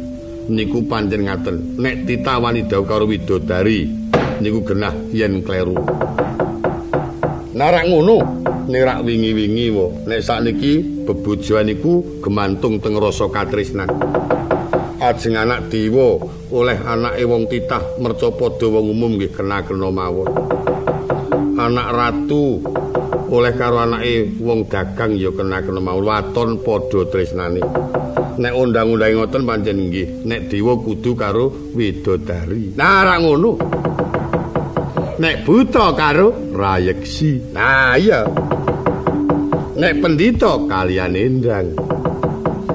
niku 0.51 0.83
pancen 0.91 1.31
ngaten. 1.31 1.79
Nek 1.79 2.09
ditawani 2.09 2.67
dawuh 2.67 2.87
karo 2.89 3.07
widodari 3.07 3.87
niku 4.43 4.67
genah 4.67 4.95
yen 5.15 5.47
kleru. 5.47 5.79
Narak 7.57 7.89
ngono, 7.89 8.21
nirak 8.69 9.01
wingi-wingi 9.01 9.73
wo. 9.73 9.89
Nek 10.05 10.21
sakniki 10.21 10.85
bebojoan 11.09 11.73
niku 11.73 12.21
gemantung 12.21 12.77
teng 12.85 13.01
rasa 13.01 13.33
katresnan. 13.33 13.89
Ajeng 15.01 15.41
anak 15.41 15.73
diwa 15.73 16.21
oleh 16.53 16.77
anake 16.85 17.25
wong 17.25 17.49
titah 17.49 17.81
mercapada 17.97 18.69
wong 18.69 18.93
umum 18.93 19.17
nggih 19.17 19.33
kena-kena 19.33 19.89
mawon. 19.89 20.29
Anak 21.57 21.89
ratu 21.97 22.61
oleh 23.33 23.57
karo 23.57 23.89
anake 23.89 24.37
wong 24.37 24.69
dagang 24.69 25.17
ya 25.17 25.33
kena-kena 25.33 25.81
mau 25.81 26.05
waton 26.05 26.61
padha 26.61 27.09
tresnane. 27.09 27.65
Nek 28.37 28.53
undang-undang 28.53 29.17
ngoten 29.17 29.49
pancen 29.49 29.81
nggih, 29.89 30.29
nek 30.29 30.53
dewa 30.53 30.77
kudu 30.77 31.17
karo 31.17 31.73
widodari. 31.73 32.77
Nah, 32.77 33.01
ra 33.01 33.17
ngono. 33.17 33.57
Nek 35.17 35.49
buta 35.49 35.97
karo 35.97 36.53
rayeksi. 36.53 37.57
Nah, 37.57 37.97
iya. 37.97 38.29
Nek 39.77 39.93
pendito 40.05 40.69
kalian 40.69 41.17
endang. 41.17 41.67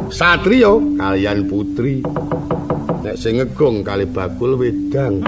Satrio 0.09 0.97
kalian 0.97 1.45
putri. 1.45 2.01
Nek 3.05 3.15
sing 3.17 3.37
ngegong 3.37 3.85
kali 3.85 4.09
bakul 4.09 4.57
wedang. 4.57 5.21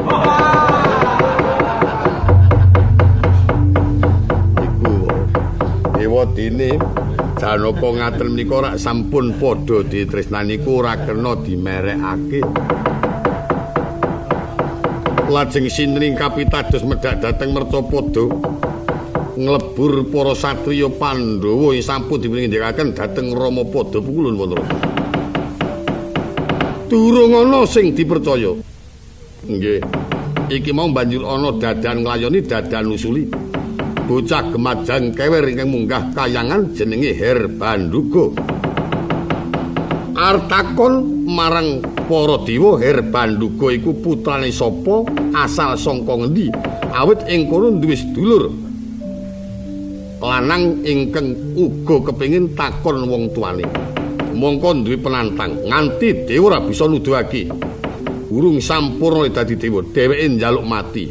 dene 6.34 6.80
Janaka 7.43 7.89
ngaten 7.91 8.28
menika 8.32 8.63
rak 8.63 8.80
sampun 8.80 9.36
padha 9.36 9.84
ditresnani 9.84 10.63
ku 10.63 10.80
ora 10.80 10.95
kena 10.95 11.36
dimerekake. 11.43 12.39
Lajeng 15.34 15.65
sinring 15.65 16.13
kapitados 16.13 16.86
medhak 16.86 17.17
dhateng 17.17 17.58
Mercapada 17.58 18.30
nglebur 19.34 20.06
para 20.13 20.38
satriya 20.38 20.93
Pandhawa 20.93 21.74
sampun 21.82 22.22
dipunindikaken 22.22 22.93
dhateng 22.93 23.34
Ramapada 23.34 23.98
pukulun 23.98 24.38
wonten. 24.38 24.62
Durung 26.86 27.34
ana 27.34 27.65
sing 27.65 27.98
dipercaya. 27.98 28.54
Nggih. 29.50 29.82
Iki 30.54 30.69
mau 30.69 30.86
banjur 30.93 31.26
ana 31.26 31.50
dadan 31.58 32.06
nglayoni 32.06 32.39
dadan 32.46 32.93
usuli. 32.93 33.26
bocah 34.04 34.52
gemajang 34.52 35.15
kewer 35.15 35.48
ingkang 35.48 35.72
munggah 35.72 36.12
kayangan 36.12 36.69
jenenge 36.76 37.15
Herbanduga. 37.15 38.53
Artakon 40.23 41.27
marang 41.27 41.83
para 42.07 42.39
dewa 42.47 42.79
Herbanduga 42.79 43.75
iku 43.75 43.91
putrane 43.99 44.55
sapa, 44.55 45.03
asal 45.36 45.75
saka 45.75 46.15
ngendi? 46.15 46.47
Awit 46.95 47.27
ing 47.27 47.51
kono 47.51 47.75
duwe 47.75 47.91
sedulur. 47.91 48.47
Lanang 50.23 50.79
ingkang 50.88 51.59
uga 51.59 52.07
kepingin 52.07 52.55
takon 52.55 53.03
wong 53.03 53.36
tuane. 53.36 53.67
Mongko 54.31 54.88
duwe 54.88 54.95
penantang 54.95 55.59
nganti 55.67 56.23
dewa 56.23 56.55
ora 56.55 56.63
bisa 56.63 56.88
nuduhake. 56.88 57.51
Urung 58.31 58.63
sampurna 58.63 59.27
dadi 59.27 59.59
dewa, 59.59 59.83
dheweke 59.83 60.39
njaluk 60.39 60.63
mati. 60.63 61.05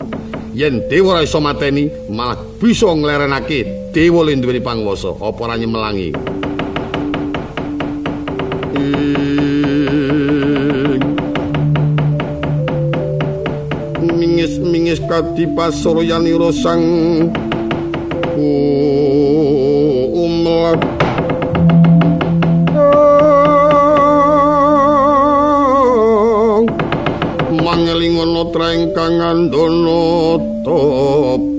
yen 0.56 0.84
dewa 0.88 1.16
ora 1.16 1.24
iso 1.24 1.40
mateni 1.40 1.88
malah 2.12 2.36
bisa 2.60 2.92
nglerenake 2.92 3.92
dewa 3.92 4.24
lan 4.24 4.40
duweni 4.44 4.60
pangwasa 4.60 5.16
apa 5.16 5.40
ora 5.40 5.56
nyemelangi 5.56 6.12
mingis 14.02 14.58
mingis 14.58 15.00
kadi 15.06 15.46
sang 16.50 16.82
umlat 20.12 20.80
mangelingono 27.62 28.50
trengkang 28.50 29.22
andono 29.22 30.36
topo 30.66 31.51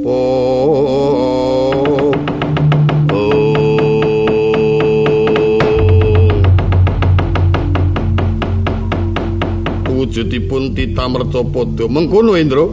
wujudipun 10.13 10.77
tita 10.77 11.09
mercopodo 11.09 11.89
mengkono 11.89 12.37
Indro 12.37 12.69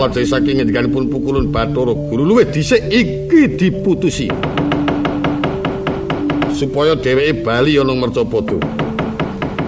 lajeng 0.00 0.24
saking 0.24 0.64
ngendikanipun 0.64 1.12
pukulun 1.12 1.52
Bathara 1.52 1.92
Guru 1.92 2.24
luwih 2.24 2.48
dhisik 2.48 2.88
iki 2.88 3.52
diputusi 3.52 4.32
supaya 6.56 6.96
dheweke 6.96 7.44
bali 7.44 7.76
ana 7.76 7.92
mercopodo 7.92 8.56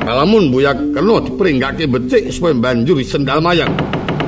Kalamun 0.09 0.49
buyak 0.49 0.97
kena 0.97 1.21
diperinggake 1.21 1.85
becik 1.85 2.35
supaya 2.35 2.59
banjur 2.59 2.99
sendal 3.07 3.39
mayang. 3.39 3.71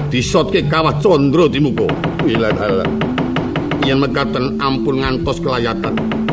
Disotke 0.07 0.63
kawah 0.71 1.03
condro 1.03 1.51
di 1.51 1.59
muka. 1.59 1.91
Halah. 2.23 2.87
Yang 3.83 4.07
mekaten 4.07 4.55
ampun 4.63 5.03
ngantos 5.03 5.43
kelayatan. 5.43 6.24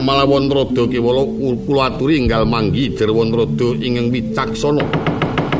Malawon 0.00 0.48
rada 0.48 0.88
kewala 0.88 1.28
kula 1.68 1.92
aturi 1.92 2.24
enggal 2.24 2.48
manggi 2.48 2.88
jerwon 2.96 3.36
rada 3.36 3.68
ingkang 3.76 4.08
wicaksana 4.08 4.80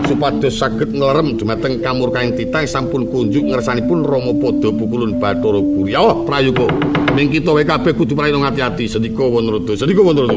supados 0.08 0.58
saged 0.58 0.90
nglerem 0.90 1.38
dumateng 1.38 1.78
kamurkaing 1.78 2.34
titah 2.34 2.66
sampun 2.66 3.06
kunjuk 3.06 3.46
ngersanipun 3.46 4.02
Rama 4.02 4.34
Pada 4.34 4.74
pukulun 4.74 5.22
Bathara 5.22 5.62
Guri. 5.62 5.94
Oh, 5.94 6.26
prayoga. 6.26 6.66
Ming 7.14 7.30
kita 7.30 7.54
wae 7.54 7.62
kabeh 7.62 7.94
kudu 7.94 8.18
prayung 8.18 8.42
ati-ati 8.42 8.90
sedika 8.90 9.22
Wanrada. 9.22 9.76
Sedika 9.78 10.02
Wanrada. 10.02 10.34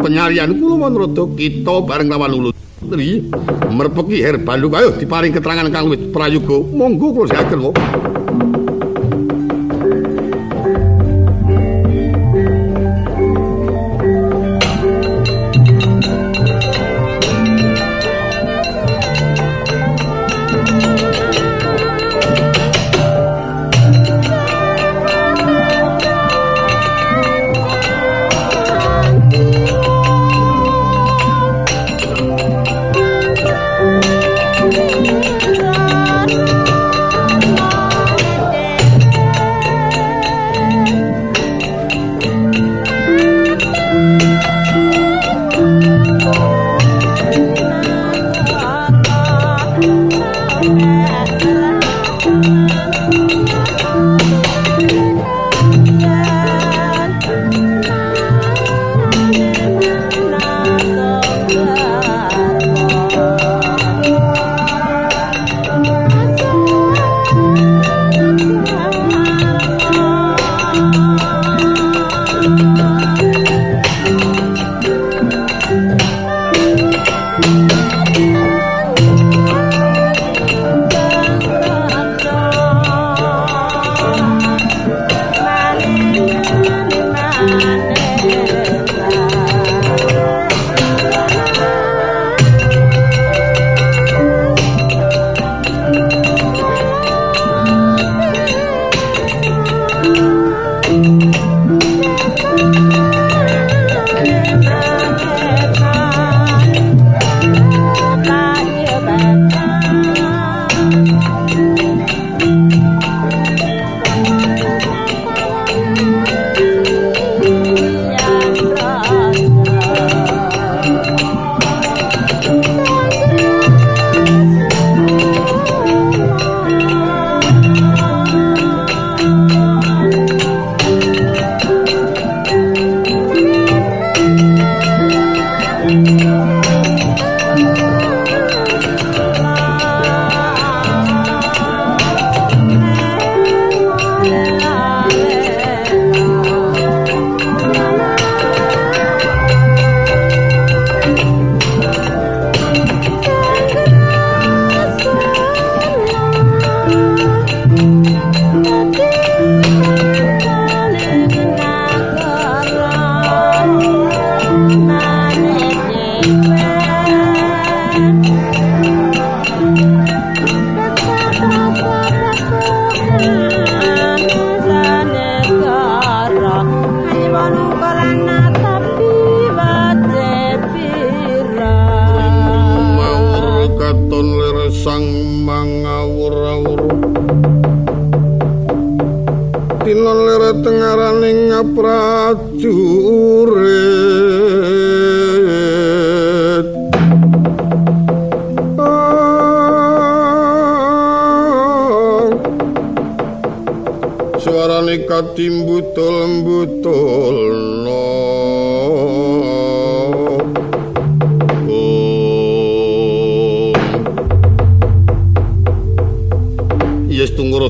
Penyarian 0.00 0.56
kula 0.56 0.88
Wanrada 0.88 1.22
kita 1.36 1.74
bareng 1.84 2.08
lawan 2.08 2.32
ulun. 2.40 2.54
Tri 2.86 3.26
merpeki 3.68 4.22
herbalu 4.22 4.70
ayo 4.78 4.94
diparing 4.96 5.34
keterangan 5.34 5.68
kang 5.68 5.92
luwih 5.92 6.14
prayoga. 6.14 6.56
Monggo 6.72 7.12
kula 7.12 7.42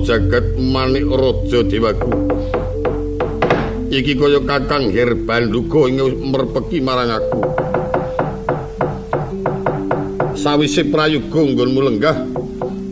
sekaken, 0.07 1.71
dewaku. 1.71 2.11
Iki 3.87 4.13
kaya 4.19 4.41
kakang 4.43 4.91
herbanduga 4.91 5.87
ing 5.87 6.03
merpeki 6.31 6.83
marang 6.83 7.15
aku. 7.15 7.41
Sawise 10.35 10.83
prayoga 10.91 11.41
nggonmu 11.43 11.81
lenggah 11.83 12.17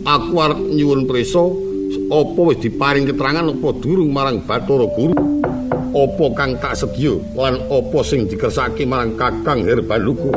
aku 0.07 0.33
arep 0.39 0.59
nyuwun 0.59 1.03
prisa 1.07 1.64
apa 2.15 2.39
wis 2.47 2.63
diparing 2.63 3.03
keterangan? 3.03 3.43
Apa 3.51 3.69
durung 3.83 4.15
marang 4.15 4.39
Bathara 4.47 4.87
Guru? 4.87 5.15
Apa 5.95 6.25
kang 6.35 6.55
tak 6.59 6.79
sedya 6.79 7.15
lan 7.35 7.59
apa 7.67 7.99
sing 8.03 8.27
dikersake 8.27 8.83
marang 8.87 9.15
kakang 9.15 9.63
herbanduga 9.63 10.35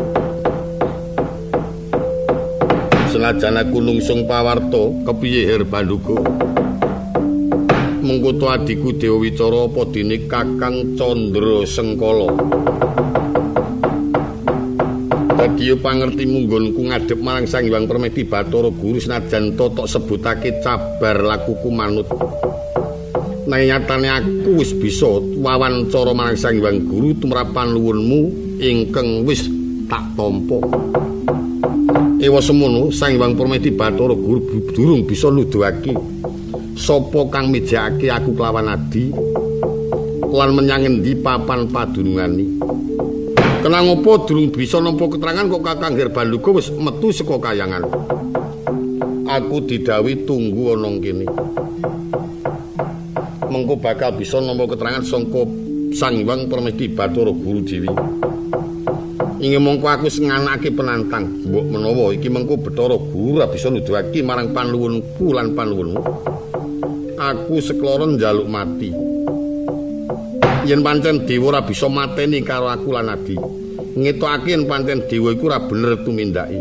senajan 3.10 3.58
aku 3.58 3.82
nungsung 3.82 4.30
pawarta 4.30 4.94
kepiye 5.02 5.50
herbanduga 5.50 6.22
mengkutu 8.08 8.46
adiku 8.46 8.94
Dewa 8.94 9.18
Wicara 9.20 9.68
apa 9.68 9.82
dene 9.92 10.24
Kakang 10.24 10.96
Candra 10.96 11.66
Sengkala. 11.68 12.32
Dadi 15.48 15.72
pangerti 15.80 16.28
munggonku 16.28 16.92
ngadhep 16.92 17.24
marang 17.24 17.48
Sang 17.48 17.64
Hyang 17.64 17.88
Permedi 17.88 18.20
Bathara 18.20 18.68
Guru 18.68 19.00
senajan 19.00 19.56
totok 19.56 19.88
sebutake 19.88 20.60
cabar 20.60 21.24
lakuku 21.24 21.72
manut. 21.72 22.04
Nyatane 23.48 24.12
aku 24.12 24.60
wis 24.60 24.76
bisa 24.76 25.08
wawancara 25.40 26.12
marang 26.12 26.36
Sang 26.36 26.60
Hyang 26.60 26.84
Guru 26.84 27.16
tumrapan 27.16 27.72
luwunmu 27.72 28.20
ingkang 28.60 29.24
wis 29.24 29.48
tak 29.88 30.04
tampa. 30.20 30.60
Ewa 32.20 32.44
semono 32.44 32.92
Sang 32.92 33.16
Hyang 33.16 33.32
Permedi 33.32 33.72
Bathara 33.72 34.12
Guru 34.12 34.44
durung 34.76 35.08
bisa 35.08 35.32
nuduhake 35.32 35.96
sapa 36.76 37.24
kang 37.32 37.48
mijake 37.48 38.12
aku 38.12 38.36
kelawan 38.36 38.68
adi 38.68 39.16
lan 40.28 40.52
menyang 40.52 40.84
endi 40.92 41.16
papan 41.16 41.64
padunungane. 41.72 42.67
Kenang 43.68 44.00
apa 44.00 44.24
durung 44.24 44.48
bisa 44.48 44.80
nampa 44.80 45.12
keterangan 45.12 45.44
kok 45.44 45.60
Kakang 45.60 45.92
Herbaluga 45.92 46.56
wis 46.56 46.72
metu 46.72 47.12
saka 47.12 47.36
kayangan. 47.36 47.84
Aku 49.28 49.60
didawi 49.60 50.24
tunggu 50.24 50.72
ana 50.72 50.88
kene. 50.96 51.28
Mengko 53.44 53.76
bakal 53.76 54.16
bisa 54.16 54.40
nampa 54.40 54.72
keterangan 54.72 55.04
saka 55.04 55.44
Sang 55.92 56.16
Hyang 56.16 56.48
Permesti 56.48 56.88
Bathara 56.88 57.28
Guru 57.28 57.60
Dewi. 57.60 57.92
Ingin 59.44 59.60
mongko 59.60 59.84
aku 59.84 60.08
nganake 60.16 60.72
penantang. 60.72 61.28
Mbok 61.28 61.68
menawa 61.68 62.16
iki 62.16 62.32
mengko 62.32 62.56
Bathara 62.56 62.96
Guru 62.96 63.44
bisa 63.52 63.68
nuduhake 63.68 64.24
marang 64.24 64.56
panluwunku 64.56 65.36
lan 65.36 65.52
panluwunmu. 65.52 66.00
Aku 67.20 67.60
sekloron 67.60 68.16
njaluk 68.16 68.48
mati. 68.48 69.07
Yen 70.68 70.84
pancen 70.84 71.24
dewa 71.24 71.48
ora 71.48 71.64
bisa 71.64 71.88
mateni 71.88 72.44
karo 72.44 72.68
aku 72.68 72.92
lan 72.92 73.08
Adi. 73.08 73.32
Ngetokake 73.96 74.52
yen 74.52 74.68
pancen 74.68 75.00
dewa 75.08 75.32
iku 75.32 75.48
ora 75.48 75.64
bener 75.64 75.96
tumindaki. 76.04 76.60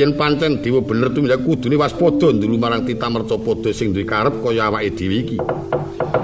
Yen 0.00 0.16
pancen 0.16 0.64
dewa 0.64 0.80
bener 0.80 1.12
tumindaki 1.12 1.44
kudune 1.44 1.76
waspada 1.76 2.32
ndulu 2.32 2.56
marang 2.56 2.88
Tita 2.88 3.12
Mercapada 3.12 3.68
sing 3.76 3.92
duwe 3.92 4.08
karep 4.08 4.40
kaya 4.40 4.72
awake 4.72 4.96
dhewe 4.96 5.16
iki. 5.20 5.36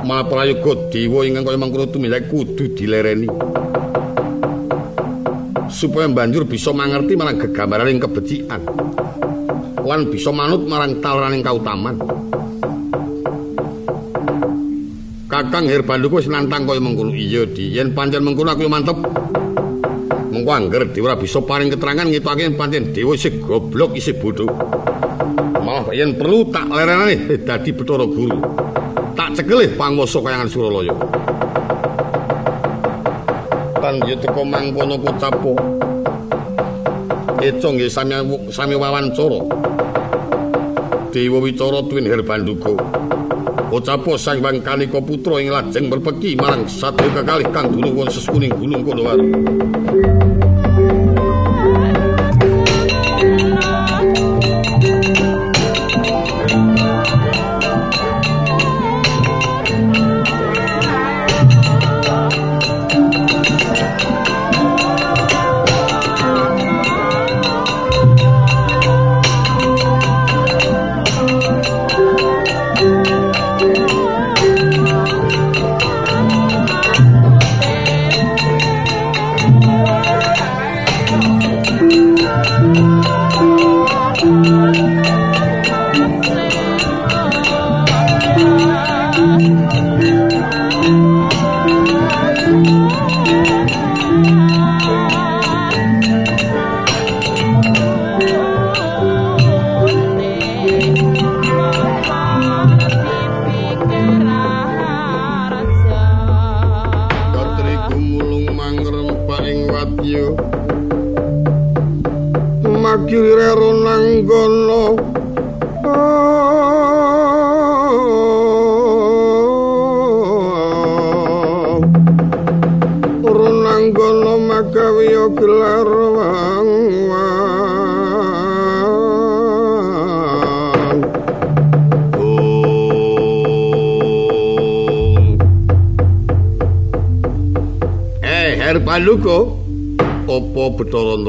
Malah 0.08 0.24
prayoga 0.32 0.88
dewa 0.88 1.28
ingkang 1.28 1.44
kaya 1.44 1.60
mangkono 1.60 1.92
tumindaki 1.92 2.32
kudu 2.32 2.72
dilereni. 2.72 3.28
supaya 5.74 6.06
banjur 6.06 6.46
bisa 6.46 6.70
mangerti 6.70 7.18
marang 7.18 7.34
gegambaraning 7.34 7.98
kebecikan 7.98 8.62
lan 9.82 10.06
bisa 10.06 10.30
manut 10.30 10.62
marang 10.70 11.02
talraning 11.02 11.42
kautaman 11.42 11.98
Kakang 15.34 15.66
Herbanduku 15.66 16.22
wis 16.22 16.30
nantang 16.30 16.62
kaya 16.62 16.78
mengkono 16.78 17.10
iya 17.10 17.42
di. 17.42 17.74
Yen 17.74 17.90
pancen 17.90 18.22
mengkono 18.22 18.54
aku 18.54 18.70
mantep. 18.70 18.94
Mengko 20.30 20.50
angger 20.54 20.86
dewa 20.94 21.18
bisa 21.18 21.42
paring 21.42 21.74
keterangan 21.74 22.06
ngitake 22.06 22.54
pancen 22.54 22.94
dewa 22.94 23.18
isih 23.18 23.42
goblok 23.42 23.98
isih 23.98 24.14
bodoh 24.14 24.46
malah 25.64 25.88
yen 25.96 26.12
perlu 26.12 26.44
tak 26.52 26.68
lerenane 26.68 27.16
dadi 27.50 27.74
Bathara 27.74 28.06
Guru. 28.06 28.38
Tak 29.18 29.34
cekelih 29.34 29.74
panguwasa 29.74 30.22
kayangan 30.22 30.46
Suralaya. 30.50 30.94
Sultan 33.84 34.00
ya 34.08 34.16
teko 34.16 34.48
mangkono 34.48 34.96
kucapo. 34.96 35.52
Eco 37.36 37.68
nggih 37.76 37.92
sami 37.92 38.16
sami 38.48 38.72
wawancara. 38.80 39.44
Dewa 41.14 41.38
Wicara 41.38 41.78
Twin 41.86 42.10
Herbanduga. 42.10 42.74
Ucapo 43.70 44.18
Sang 44.18 44.42
Kanika 44.42 44.98
Putra 44.98 45.38
ing 45.38 45.54
lajeng 45.54 45.86
berpeki 45.86 46.34
marang 46.34 46.66
satu 46.66 47.06
kekalih 47.14 47.46
kang 47.54 47.70
dulung 47.70 48.02
won 48.02 48.10
seskuning 48.10 48.50
gunung 48.50 48.82
kono 48.82 49.14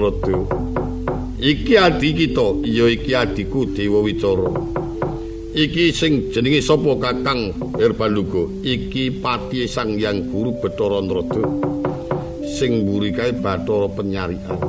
Nrada 0.06 0.38
Iki 1.42 1.74
adi 1.82 2.10
kita 2.14 2.62
iya 2.62 2.86
iki 2.94 3.12
adiku 3.12 3.66
Dewa 3.70 4.06
Wicara. 4.06 4.54
Iki 5.56 5.90
sing 5.90 6.30
jenenge 6.30 6.62
sapa 6.62 6.94
Kakang 7.02 7.50
Herbaluga 7.74 8.46
iki 8.62 9.10
pati 9.10 9.66
Sang 9.66 9.98
Hyang 9.98 10.30
Guru 10.30 10.54
Bathara 10.62 11.02
Nrada 11.02 11.42
sing 12.46 12.86
mburi 12.86 13.10
kae 13.16 13.34
Bathara 13.40 13.88
Penyarian 13.90 14.60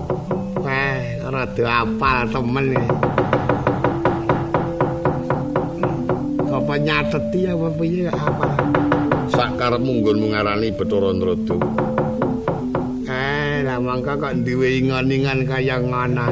Wah 0.62 1.04
rada 1.28 1.64
apal 1.84 2.18
temen 2.32 2.66
Apa 6.46 6.74
nyateti 6.80 7.40
apa 7.50 7.68
piye 7.76 8.08
apa? 8.08 8.48
Sakarepmu 9.34 10.00
nggonmu 10.00 10.26
ngarani 10.32 10.70
Bathara 10.70 11.10
Nrada 11.12 11.58
mangka 13.86 14.18
kok 14.18 14.42
duwe 14.42 14.82
ingon-ingon 14.82 15.46
kaya 15.46 15.78
ngono. 15.78 16.26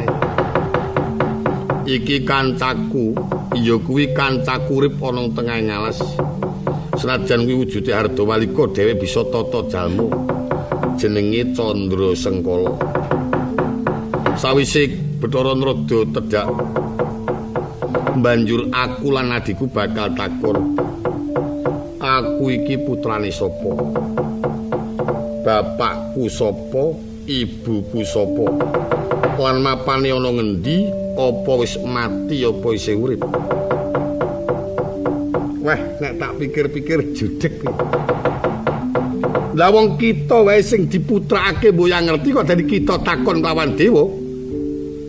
Iki 1.87 2.27
kancaku, 2.27 3.15
iya 3.55 3.79
kuwi 3.79 4.11
kancaku 4.11 4.83
urip 4.83 4.99
ana 4.99 5.31
tengah 5.31 5.59
ngalas. 5.63 6.03
Senajan 6.99 7.47
kuwi 7.47 7.63
wujude 7.63 7.95
Hardawalika 7.95 8.75
dhewe 8.75 8.99
bisa 8.99 9.23
tata 9.31 9.63
jalmu. 9.71 10.11
Jenenge 10.99 11.55
Candra 11.55 12.11
Sengkala. 12.19 12.75
Sawise 14.35 14.91
Bathara 15.23 15.55
Nrada 15.55 15.99
tedhak 16.11 16.49
banjur 18.19 18.67
aku 18.75 19.15
lan 19.15 19.31
adikku 19.31 19.71
bakal 19.71 20.11
takon. 20.19 20.75
Aku 22.03 22.51
iki 22.51 22.79
putrane 22.83 23.31
sapa? 23.31 23.71
Bapakku 25.45 26.25
sapa? 26.33 27.14
Ibuku 27.27 28.01
sapa? 28.07 28.47
Lan 29.41 29.61
mapane 29.65 30.13
ana 30.13 30.31
ngendi? 30.31 30.89
Apa 31.15 31.53
wis 31.63 31.79
mati? 31.83 32.43
Apa 32.45 32.69
isih 32.75 32.97
urip? 32.99 33.23
Wah 35.65 35.81
nek 36.01 36.13
tak 36.21 36.33
pikir-pikir 36.37 37.17
judeg 37.17 37.55
lah 39.55 39.71
wong 39.71 39.95
kita 39.95 40.43
wae 40.43 40.59
sing 40.67 40.91
diputrakake 40.91 41.71
mboya 41.71 42.03
ngerti 42.03 42.35
kok 42.35 42.43
dadi 42.43 42.67
kita 42.67 42.99
takon 43.07 43.39
lawan 43.39 43.79
dewa. 43.79 44.03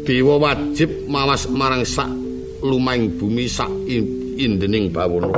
Dewa 0.06 0.38
wajib 0.38 1.10
mawas 1.10 1.50
marang 1.50 1.82
sak 1.82 2.06
lumahing 2.62 3.18
bumi 3.18 3.50
sak 3.50 3.74
indening 4.38 4.94
bawono 4.94 5.34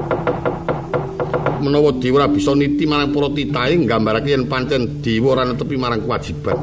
menawa 1.62 1.92
dewa 1.98 2.28
bisa 2.30 2.54
niti 2.54 2.86
marang 2.86 3.14
para 3.14 3.30
titahe 3.34 3.76
nggambarake 3.78 4.34
yen 4.34 4.46
pancen 4.46 5.02
dewa 5.02 5.38
ora 5.38 5.44
netepi 5.46 5.76
marang 5.78 6.02
kewajiban. 6.06 6.58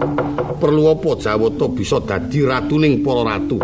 Perlu 0.58 0.88
apa 0.88 1.10
Jawata 1.20 1.66
bisa 1.74 1.98
dadi 2.00 2.40
ratuning 2.40 3.04
para 3.04 3.22
ratu? 3.26 3.58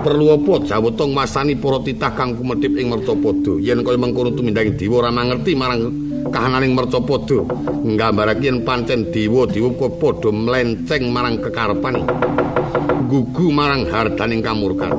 Perlu 0.00 0.32
apa 0.32 0.64
Jawata 0.64 1.04
ngmasani 1.04 1.58
para 1.58 1.78
titah 1.82 2.12
kang 2.16 2.38
kumedhip 2.38 2.74
ing 2.78 2.88
Mercapada? 2.88 3.60
Yen 3.60 3.84
kaya 3.84 3.98
mengkono 3.98 4.32
tumindang 4.32 4.72
dewa 4.78 5.04
ora 5.04 5.10
mangerti 5.12 5.52
marang 5.52 5.80
kahananing 6.32 6.72
Mercapada, 6.72 7.38
nggambarake 7.84 8.46
yen 8.48 8.64
pancen 8.64 9.12
dewa-dewa 9.12 9.70
kok 9.76 9.92
padha 10.00 10.30
mlenceng 10.32 11.12
marang 11.12 11.38
kekarepan. 11.42 11.94
Gugu 13.04 13.52
marang 13.52 13.84
hardaning 13.90 14.40
kamurkan. 14.40 14.90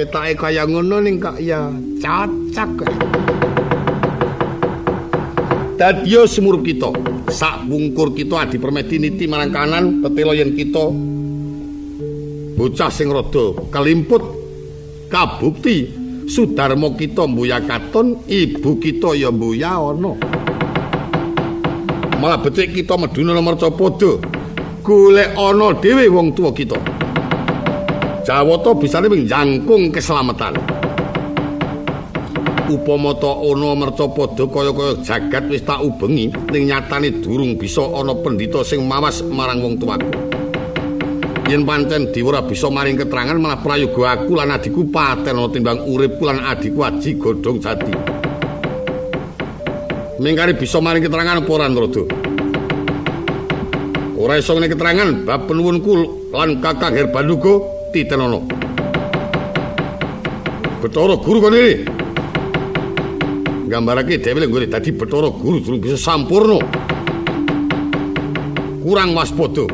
Ketake 0.00 0.32
kaya 0.40 0.64
ngono 0.64 1.04
ning 1.04 1.20
kok 1.20 1.36
ya 1.36 1.68
cocok. 2.00 2.88
Dadiya 5.76 6.24
semurup 6.24 6.64
kita. 6.64 6.88
Sak 7.28 7.68
wungkur 7.68 8.16
kita 8.16 8.48
adi 8.48 8.56
permedi 8.56 8.96
niti 8.96 9.28
marang 9.28 9.52
kanan 9.52 9.84
tetelo 10.00 10.32
yen 10.32 10.56
kita 10.56 10.84
bocah 12.56 12.90
sing 12.92 13.08
rada 13.12 13.56
kalimput 13.72 14.20
kabukti 15.12 15.88
sudarma 16.28 16.92
kita 16.96 17.24
mbuya 17.28 17.60
katon 17.64 18.24
ibu 18.24 18.80
kita 18.80 19.12
ya 19.20 19.28
mbuya 19.28 19.76
ana. 19.76 20.12
Malah 22.20 22.40
becik 22.44 22.76
kita 22.76 23.00
meduna 23.00 23.32
nomor 23.32 23.56
capada 23.56 24.20
golek 24.84 25.32
ana 25.36 25.76
dhewe 25.76 26.08
wong 26.08 26.32
tuwa 26.32 26.52
kita. 26.52 26.76
Jawata 28.20 28.76
bisane 28.76 29.08
ping 29.08 29.24
jangkung 29.24 29.88
keselamatan. 29.88 30.52
Upama 32.68 33.16
ta 33.16 33.32
ana 33.32 33.74
mercapada 33.74 34.44
kaya-kaya 34.46 35.00
jagat 35.02 35.44
wis 35.50 35.64
tak 35.64 35.82
ubengi 35.82 36.30
ning 36.52 36.70
nyatane 36.70 37.18
durung 37.18 37.56
bisa 37.56 37.82
ana 37.82 38.14
pendhita 38.14 38.60
sing 38.62 38.84
mawas 38.84 39.24
marang 39.24 39.64
wong 39.64 39.74
tuwaku. 39.80 40.06
Yen 41.50 41.66
pancen 41.66 42.14
Dewa 42.14 42.38
ora 42.38 42.40
bisa 42.46 42.70
maring 42.70 42.94
keterangan 42.94 43.34
malah 43.34 43.58
prayoga 43.58 44.14
aku 44.14 44.38
lan 44.38 44.54
adikku 44.54 44.86
paten 44.92 45.34
timbang 45.50 45.82
uripku 45.82 46.22
lan 46.22 46.44
adikku 46.46 46.78
aji 46.78 47.18
godhong 47.18 47.58
jati. 47.58 47.90
Mingkari 50.22 50.54
bisa 50.54 50.78
maring 50.78 51.02
keterangan 51.02 51.42
apa 51.42 51.50
ora 51.50 51.66
Ndrada? 51.66 52.04
Ora 54.20 54.36
iso 54.38 54.52
keterangan 54.54 55.24
bab 55.26 55.48
penuwunku 55.48 55.92
lan 56.30 56.60
Kakang 56.62 56.94
Herbanduga 56.94 57.79
titenono. 57.92 58.46
Betara 60.82 61.16
guru 61.16 61.40
kene. 61.44 61.84
Gambarake 63.68 64.18
dhewe 64.18 64.46
nggone 64.46 64.66
dadi 64.66 64.90
betara 64.92 65.28
guru 65.30 65.60
durung 65.60 65.80
bisa 65.80 65.96
sampurno. 65.96 66.58
Kurang 68.82 69.14
waspada. 69.14 69.66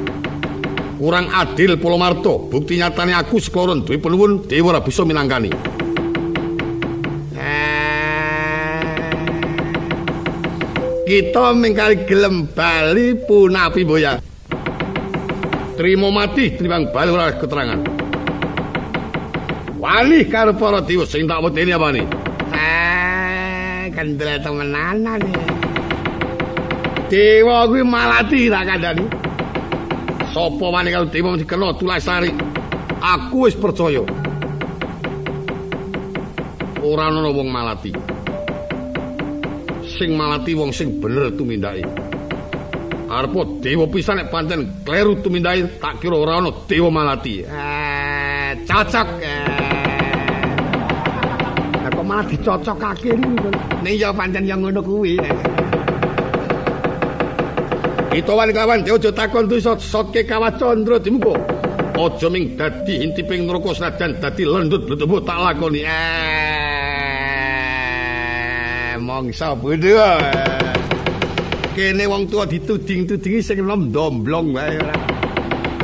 Kurang 0.98 1.28
adil 1.32 1.76
Polomarto. 1.78 2.48
Bukti 2.50 2.76
nyatane 2.76 3.12
aku 3.14 3.38
sekloron 3.40 3.84
duwe 3.84 3.98
penuwun 4.00 4.48
dewa 4.48 4.76
ora 4.76 4.80
bisa 4.80 5.04
minangkani. 5.04 5.50
Kita 11.06 11.54
mingkali 11.54 12.02
gelem 12.04 12.50
bali 12.50 13.14
punapi 13.14 13.86
boya. 13.86 14.18
Trimo 15.78 16.10
mati 16.10 16.50
timbang 16.58 16.90
bali 16.90 17.10
ora 17.14 17.30
keterangan. 17.30 17.95
Wani 19.86 20.24
karo 20.26 20.50
para 20.58 20.82
dewa 20.82 21.06
sing 21.06 21.30
tak 21.30 21.38
wedeni 21.46 21.70
apane? 21.70 22.02
Eh, 22.50 23.86
kendel 23.94 24.42
temenanan 24.42 25.22
iki. 25.22 25.46
Dewa 27.06 27.70
kuwi 27.70 27.86
malati 27.86 28.50
tak 28.50 28.66
kandhani. 28.66 29.06
Sapa 30.34 30.66
wani 30.74 30.90
karo 30.90 31.06
dewa 31.06 31.38
mesti 31.38 31.46
kena 31.46 31.70
tulasari. 31.78 32.34
Aku 32.98 33.46
wis 33.46 33.54
percaya. 33.54 34.02
Ora 36.82 37.06
ana 37.06 37.30
wong 37.30 37.46
malati. 37.46 37.94
Sing 39.86 40.18
malati 40.18 40.58
wong 40.58 40.74
sing 40.74 40.98
bener 40.98 41.30
tumindake. 41.38 41.86
Arep 43.06 43.62
dewa 43.62 43.86
pisan 43.86 44.18
nek 44.18 44.34
pancen 44.34 44.82
kleru 44.82 45.22
tumindake 45.22 45.78
tak 45.78 46.02
kira 46.02 46.18
ora 46.18 46.42
ana 46.42 46.50
dewa 46.66 46.90
malati. 46.90 47.46
Eh, 47.46 48.66
cocok. 48.66 49.15
Malah 52.16 52.32
dicocokake 52.32 53.12
niku. 53.12 53.52
Ning 53.84 54.00
ya 54.00 54.08
pancen 54.08 54.48
yang 54.48 54.64
ngono 54.64 54.80
kuwi. 54.80 55.20
Itowan 58.16 58.48
kawan 58.56 58.80
aja 58.88 59.12
takon 59.12 59.44
tu 59.44 59.60
sotke 59.60 60.24
kawacandra 60.24 60.96
dimuka. 60.96 61.36
Aja 61.92 62.32
ming 62.32 62.56
dadi 62.56 63.04
intiping 63.04 63.44
neraka 63.44 63.76
senajan 63.76 64.16
dadi 64.16 64.48
lendut 64.48 64.88
bletembu 64.88 65.20
tak 65.28 65.36
lakoni. 65.44 65.84
Eh, 65.84 65.92
mongso 68.96 69.52
bodho. 69.60 70.16
Kene 71.76 72.08
wong 72.08 72.24
tua 72.32 72.48
dituding-tudingi 72.48 73.44
sing 73.44 73.60
nom 73.60 73.92
domblong 73.92 74.56
wae. 74.56 74.80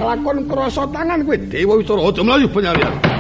Lakon 0.01 0.49
krasa 0.49 0.89
tangan 0.89 1.21
kowe 1.29 1.37
Dewa 1.37 1.77
Wicara 1.77 2.01
aja 2.09 2.25
mlayu 2.25 2.49
penyalian. 2.49 3.12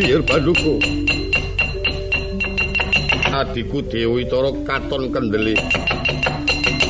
Apa 0.00 0.08
adi 0.08 0.16
Herbanduga? 0.16 0.74
Adiku 3.36 3.84
Dewi 3.84 4.24
Tara 4.24 4.48
katon 4.64 5.12
kendeli. 5.12 5.52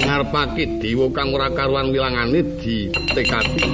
Ngarepake 0.06 0.78
dewa 0.78 1.10
kang 1.10 1.34
ora 1.34 1.50
karuan 1.50 1.90
wilangane 1.90 2.46
ditekati. 2.62 3.66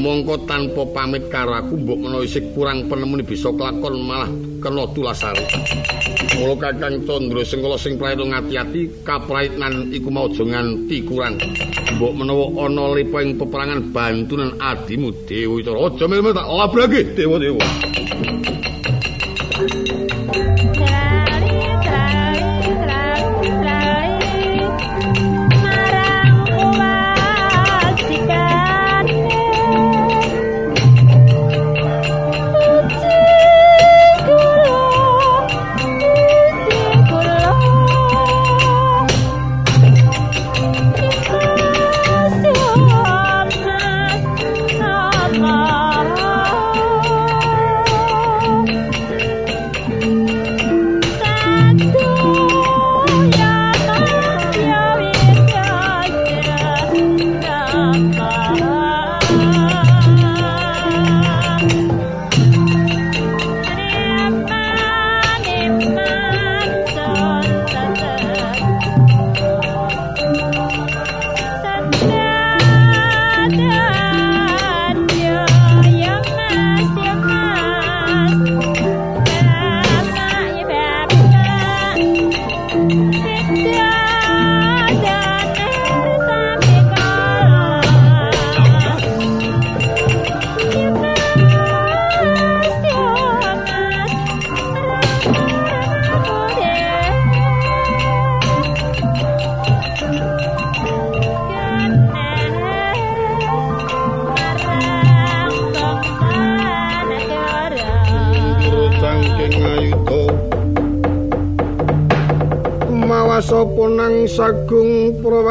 Mongko 0.00 0.48
tanpa 0.48 0.88
pamit 0.96 1.28
karo 1.28 1.52
aku 1.52 1.76
mbok 1.76 2.00
menawa 2.00 2.24
isih 2.24 2.48
kurang 2.56 2.88
penemune 2.88 3.28
bisa 3.28 3.52
kelakon 3.52 4.00
malah 4.00 4.32
kena 4.56 4.88
tulasari. 4.96 5.44
Mula 6.40 6.56
Kakang 6.56 7.04
Candra 7.04 7.44
Sengkala 7.44 7.76
sing 7.76 8.00
prayoga 8.00 8.40
ngati-ati 8.40 9.04
kapraitnan 9.04 9.92
iku 9.92 10.08
mau 10.08 10.32
aja 10.32 10.48
nganti 10.48 10.96
kurang. 11.04 11.36
Mbok 11.94 12.12
menawa 12.18 12.44
ana 12.66 12.82
lipa 12.96 13.22
ing 13.22 13.38
peperangan 13.38 13.80
bantunan 13.94 14.50
adimu 14.58 15.08
Dewa 15.28 15.54
Witara 15.54 15.78
aja 15.86 16.04
melu 16.10 16.30
tak 16.34 16.46
labrake 16.58 17.00
dewa-dewa 17.16 17.64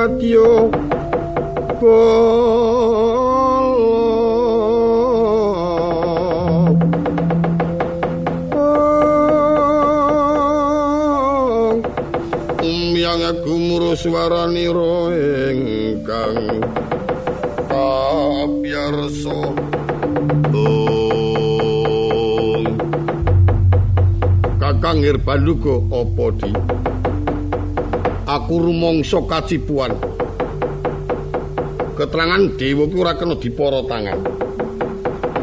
sagung 0.03 0.67
prawadya 1.79 2.03
Umyang 12.63 13.23
gumuru 13.47 13.95
swaranira 13.95 15.15
ingkang 15.55 16.67
kapyarsa 17.71 19.39
Kakang 24.59 24.99
Hirbaluga 24.99 25.75
apa 25.95 26.25
di 26.39 26.51
Aku 28.43 28.59
rumangsa 28.59 29.23
kacipuan 29.23 29.95
keterangan 31.95 32.43
dewa 32.59 32.91
ku 32.91 32.99
ora 32.99 33.15
kena 33.15 33.39
dipara 33.39 33.79
tangan. 33.87 34.19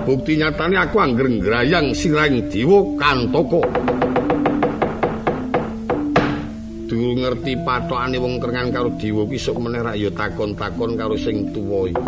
Bukti 0.05 0.37
nyatane 0.37 0.77
aku 0.77 1.01
angger 1.01 1.33
ngrayang 1.33 1.97
sirahing 1.97 2.53
dewa 2.53 2.85
kantoko. 3.01 3.65
Durung 6.93 7.25
ngerti 7.25 7.57
patokane 7.65 8.21
wong 8.21 8.37
kerengan 8.37 8.69
karo 8.69 8.93
dewa 9.01 9.25
ku 9.25 9.33
isuk 9.33 9.57
meneh 9.57 9.81
rak 9.81 9.97
ya 9.97 10.13
takon-takon 10.13 10.93
karo 11.01 11.17
sing 11.17 11.57
tuwa 11.57 11.89
iki. 11.89 12.05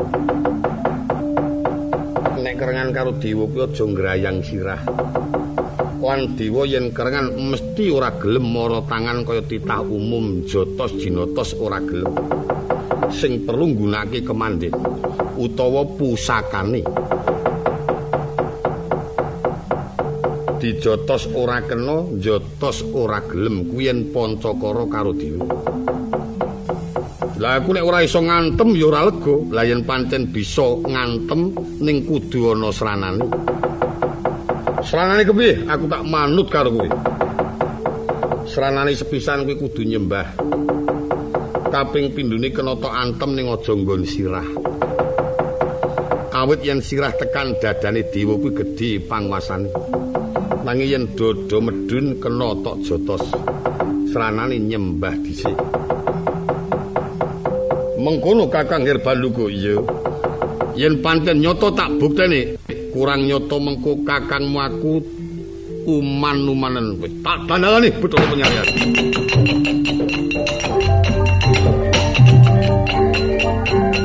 Nek 2.36 2.55
kerengan 2.61 2.93
karo 2.93 3.16
dewa 3.16 3.49
ku 3.49 3.64
aja 3.64 3.84
ngrayang 3.88 4.45
sirah. 4.45 4.84
Lan 6.03 6.34
dewa 6.34 6.66
yen 6.66 6.90
kerengan 6.90 7.30
mesti 7.38 7.86
ora 7.86 8.11
gelem 8.18 8.42
mara 8.50 8.82
tangan 8.90 9.22
kaya 9.22 9.46
titah 9.46 9.86
umum 9.86 10.42
jotos 10.50 10.98
jinotos 10.98 11.55
ora 11.62 11.78
gelem. 11.78 12.11
sing 13.12 13.44
perlu 13.44 13.76
nggunakake 13.76 14.24
kemandhen 14.24 14.72
utawa 15.36 15.84
pusakane 15.84 16.80
dijotos 20.59 21.28
ora 21.36 21.61
kena 21.61 22.09
jotos 22.18 22.80
ora 22.96 23.20
gelem 23.28 23.68
kuwi 23.68 23.86
yen 23.92 24.09
pancakara 24.11 24.84
karo 24.88 25.12
dewa 25.12 25.44
Lah 27.42 27.59
aku 27.59 27.74
nek 27.74 27.82
ora 27.82 28.07
iso 28.07 28.22
ngantem 28.22 28.70
ya 28.78 28.86
ora 28.86 29.03
lega. 29.11 29.34
Lah 29.50 29.66
yen 29.66 29.82
pancen 29.82 30.30
bisa 30.30 30.78
ngantem 30.78 31.50
ning 31.82 32.07
kudu 32.07 32.55
ana 32.55 32.70
sranane. 32.70 33.26
Sranane 34.83 35.22
kepiye? 35.22 35.66
Aku 35.70 35.87
tak 35.87 36.03
manut 36.05 36.51
karo 36.51 36.70
kowe. 36.74 36.89
Sranane 38.47 38.93
sepisan 38.93 39.47
kuwi 39.47 39.57
kudu 39.57 39.83
nyembah. 39.87 40.53
kaping 41.72 42.12
pindune 42.12 42.53
kena 42.53 42.76
tok 42.76 42.93
antem 42.93 43.33
ning 43.33 43.49
aja 43.49 43.72
nggon 43.72 44.05
sirah. 44.05 44.45
Awit 46.37 46.61
yen 46.68 46.85
sirah 46.85 47.16
tekan 47.16 47.57
dadane 47.57 48.05
dewa 48.12 48.37
kuwi 48.37 48.53
gedhe 48.53 49.01
panguasane. 49.09 49.72
Nanging 50.68 50.93
yen 50.93 51.05
dodo 51.16 51.64
medun 51.64 52.20
kena 52.20 52.53
tok 52.61 52.76
jotos. 52.85 53.24
Sranane 54.12 54.61
nyembah 54.61 55.16
dhisik. 55.24 55.57
Mengkono 57.97 58.53
Kakang 58.53 58.85
Herbaluga 58.85 59.49
iya. 59.49 59.80
Yen 60.76 61.01
pancen 61.01 61.41
nyoto 61.41 61.72
tak 61.72 61.89
buktene 61.97 62.61
kurang 62.93 63.24
nyoto 63.24 63.57
mengko 63.57 64.05
kakangmu 64.05 64.61
aku 64.61 65.01
uman-umanen 65.88 67.01
wis 67.01 67.11
tak 67.24 67.43
dandangane 67.49 67.88
betul 67.99 68.20
penyarian. 68.28 68.68
cocok 71.43 71.76
kan 73.72 74.01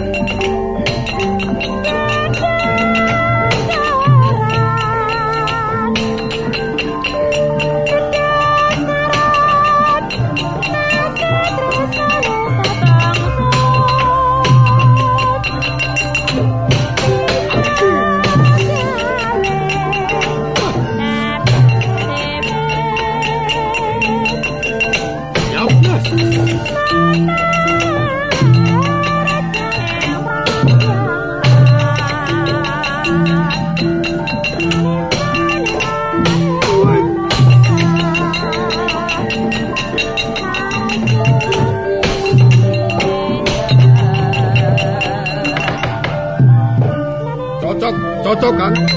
tocan. 48.41 48.96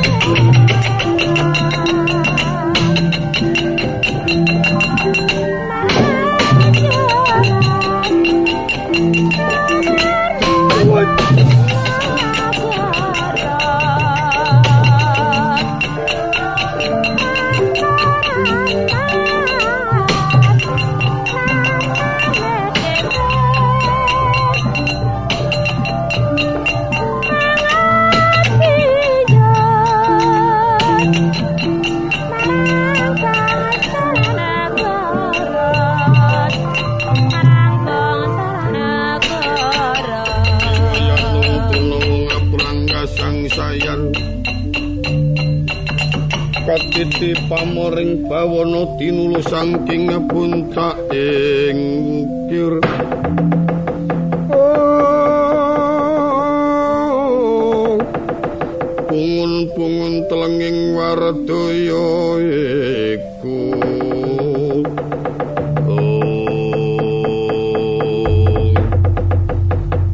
Saking 49.50 50.06
puncak 50.30 50.94
ing 51.10 51.78
ukir 52.22 52.78
pungun-pungun 59.10 60.14
telenging 60.30 60.94
wardaya 60.94 62.06
iku. 63.10 63.58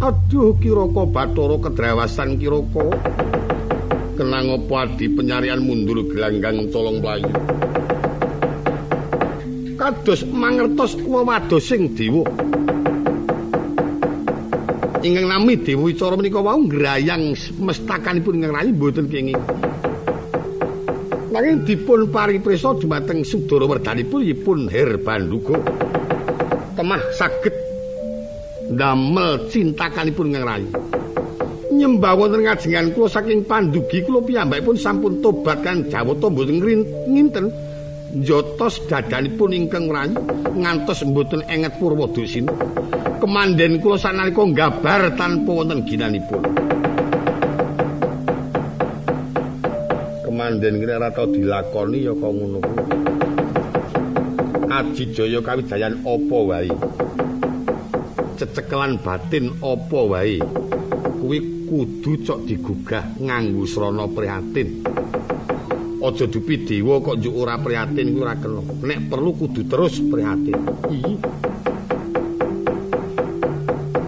Aduh 0.01 0.57
Kiraka 0.65 1.03
Bathara 1.13 1.57
kedrawasan 1.61 2.41
Kiraka 2.41 2.89
kenang 4.17 4.49
apa 4.49 4.89
adi 4.89 5.13
penyarian 5.13 5.61
mundur 5.61 6.09
gelanggang 6.09 6.73
colong 6.73 7.05
playu 7.05 7.29
kados 9.87 10.27
mangertos 10.27 10.99
wawados 11.07 11.63
sing 11.63 11.95
dewa. 11.95 12.27
Ingkang 14.99 15.31
nami 15.31 15.63
dewa 15.63 15.87
wicara 15.87 16.19
menika 16.19 16.43
wau 16.43 16.59
ngrayang 16.59 17.39
mestakanipun 17.63 18.43
ingkang 18.43 18.55
rayi 18.59 18.75
mboten 18.75 19.07
kenging. 19.07 19.39
Nanging 21.31 21.63
dipun 21.63 22.11
pariprisa 22.11 22.75
dumateng 22.75 23.23
Sudara 23.23 23.63
werdanipun 23.71 24.27
yipun 24.27 24.67
Herbanduga 24.67 25.63
temah 26.75 27.03
saged 27.15 27.55
ndamel 28.75 29.47
cintakanipun 29.55 30.35
ingkang 30.35 30.47
rayi. 30.51 30.69
Nyembah 31.71 32.19
wonten 32.19 32.43
ngajengan 32.43 32.91
kula 32.91 33.07
saking 33.07 33.47
pandugi 33.47 34.03
kula 34.03 34.19
piyambakipun 34.19 34.83
sampun 34.83 35.23
tobat 35.23 35.63
kan 35.63 35.87
jawata 35.87 36.27
mboten 36.27 36.59
nginten 37.07 37.66
njotos 38.17 38.81
dadanipun 38.89 39.53
ingkang 39.53 39.87
rayi 39.93 40.17
ngantos 40.57 41.05
mboten 41.05 41.45
enget 41.53 41.77
purwa 41.77 42.09
dosin 42.09 42.49
kemanden 43.21 43.79
kula 43.81 44.01
sanalika 44.01 44.43
nggabar 44.45 45.13
tanpa 45.21 45.51
wonten 45.53 45.85
ginanipun 45.85 46.41
kemanden 50.25 50.75
kira 50.81 50.97
ora 50.97 51.09
tau 51.13 51.29
dilakoni 51.29 52.09
ya 52.09 52.13
kok 52.17 52.33
ngono 52.33 52.59
kuwi 52.65 53.07
Adijaya 54.67 55.41
kawidayan 55.41 56.05
apa 56.05 56.37
wae. 56.37 56.69
Cecekelan 58.37 59.01
batin 59.01 59.57
apa 59.65 60.01
wae. 60.05 60.37
Kuwi 61.23 61.39
kudu 61.65 62.21
cok 62.21 62.45
digugah 62.45 63.05
nganggo 63.17 63.65
srana 63.65 64.05
prihatin. 64.05 64.85
Aja 66.07 66.23
dupi 66.31 66.63
dewa 66.63 67.03
kok 67.03 67.19
njuk 67.19 67.35
ora 67.35 67.59
prihatin 67.59 68.15
kuwi 68.15 68.23
ora 68.23 68.39
kena. 68.39 68.63
Nek 68.63 69.11
perlu 69.11 69.35
kudu 69.35 69.67
terus 69.67 69.99
prihatin. 69.99 70.55
Iya. 70.87 71.19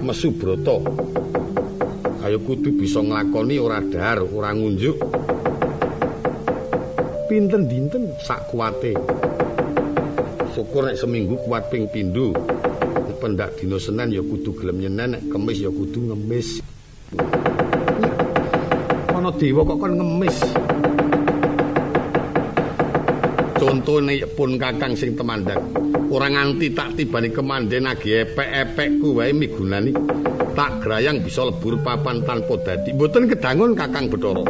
Mesu 0.07 0.31
Brata. 0.31 0.79
Ayo 2.23 2.39
kudu 2.47 2.71
bisa 2.79 3.03
nglakoni 3.03 3.59
ora 3.59 3.83
dahar, 3.83 4.23
ora 4.23 4.55
ngunjuk. 4.55 4.95
Pinten 7.27 7.67
dinten 7.67 8.15
sak 8.23 8.47
kuwate. 8.55 8.95
syukur 10.55 10.87
nek 10.87 10.99
seminggu 10.99 11.35
kuat 11.47 11.67
ping 11.67 11.91
pindho. 11.91 12.31
Pendak 13.19 13.59
dina 13.59 13.83
Senin 13.83 14.15
ya 14.15 14.23
kudu 14.23 14.55
gelem 14.55 14.79
nyenen, 14.79 15.19
nek 15.19 15.23
Kamis 15.35 15.59
ya 15.59 15.71
kudu 15.75 16.15
ngemis. 16.15 16.63
Ana 19.11 19.35
dewa 19.35 19.67
kok 19.67 19.79
kon 19.83 19.99
ngemis. 19.99 20.39
Contone 23.59 24.23
pun 24.39 24.55
kakang 24.55 24.95
sing 24.95 25.19
temandang. 25.19 25.61
Ora 26.09 26.31
nganti 26.31 26.71
tak 26.73 26.95
tibani 26.95 27.29
kemanden 27.35 27.91
agi 27.91 28.23
epek-epekku 28.23 29.19
wae 29.19 29.35
migunani. 29.35 29.93
Tak 30.55 30.83
grayang 30.83 31.23
bisa 31.23 31.43
lebur 31.47 31.79
papan 31.83 32.23
tanpa 32.23 32.55
dadi. 32.63 32.95
Mboten 32.95 33.27
kedangun 33.27 33.75
kakang 33.75 34.07
Bathara. 34.07 34.47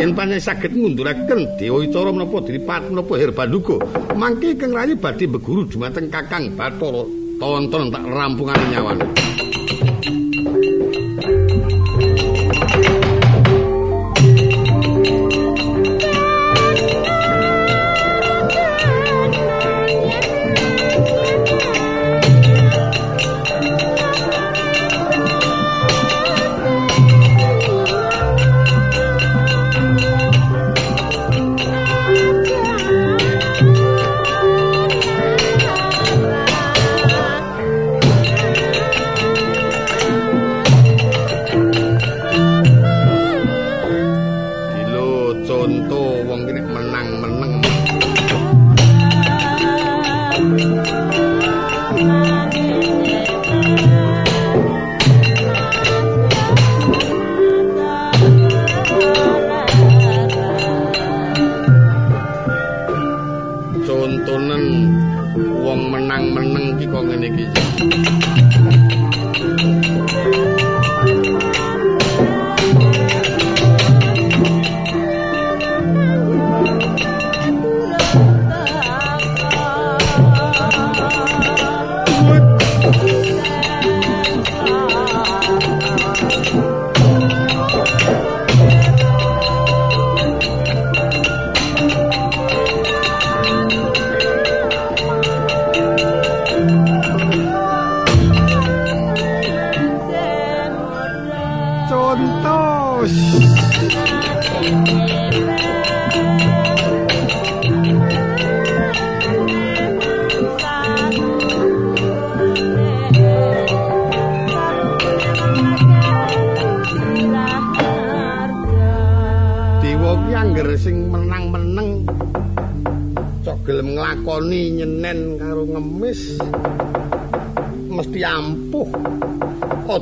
yen 0.00 0.16
panjenengan 0.16 0.40
saged 0.40 0.72
ngunduraken 0.72 1.60
Dewa 1.60 1.84
Wicara 1.84 2.10
menapa 2.10 2.40
Diripat 2.42 2.88
menapa 2.88 3.12
Herbanduga 3.20 3.76
mangke 4.16 4.56
Kang 4.56 4.72
Rayi 4.72 4.96
badhe 4.96 5.28
beguru 5.28 5.68
dumateng 5.68 6.08
Kakang 6.08 6.56
Bathara 6.56 7.04
tonton 7.36 7.92
tak 7.92 8.04
rampungan 8.08 8.58
nyawane 8.72 9.06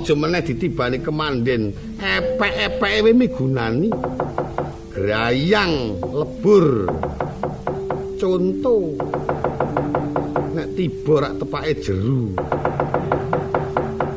aja 0.00 0.16
meneh 0.16 0.40
ditibani 0.40 0.96
kemanden 1.04 1.76
epek-epeke 2.00 3.04
we 3.04 3.12
migunani 3.12 3.92
grayang 4.96 6.00
lebur. 6.08 6.88
Conto. 8.16 8.96
Nek 10.56 10.72
tiba 10.72 11.14
rak 11.20 11.36
tepake 11.36 11.72
jeru. 11.84 12.32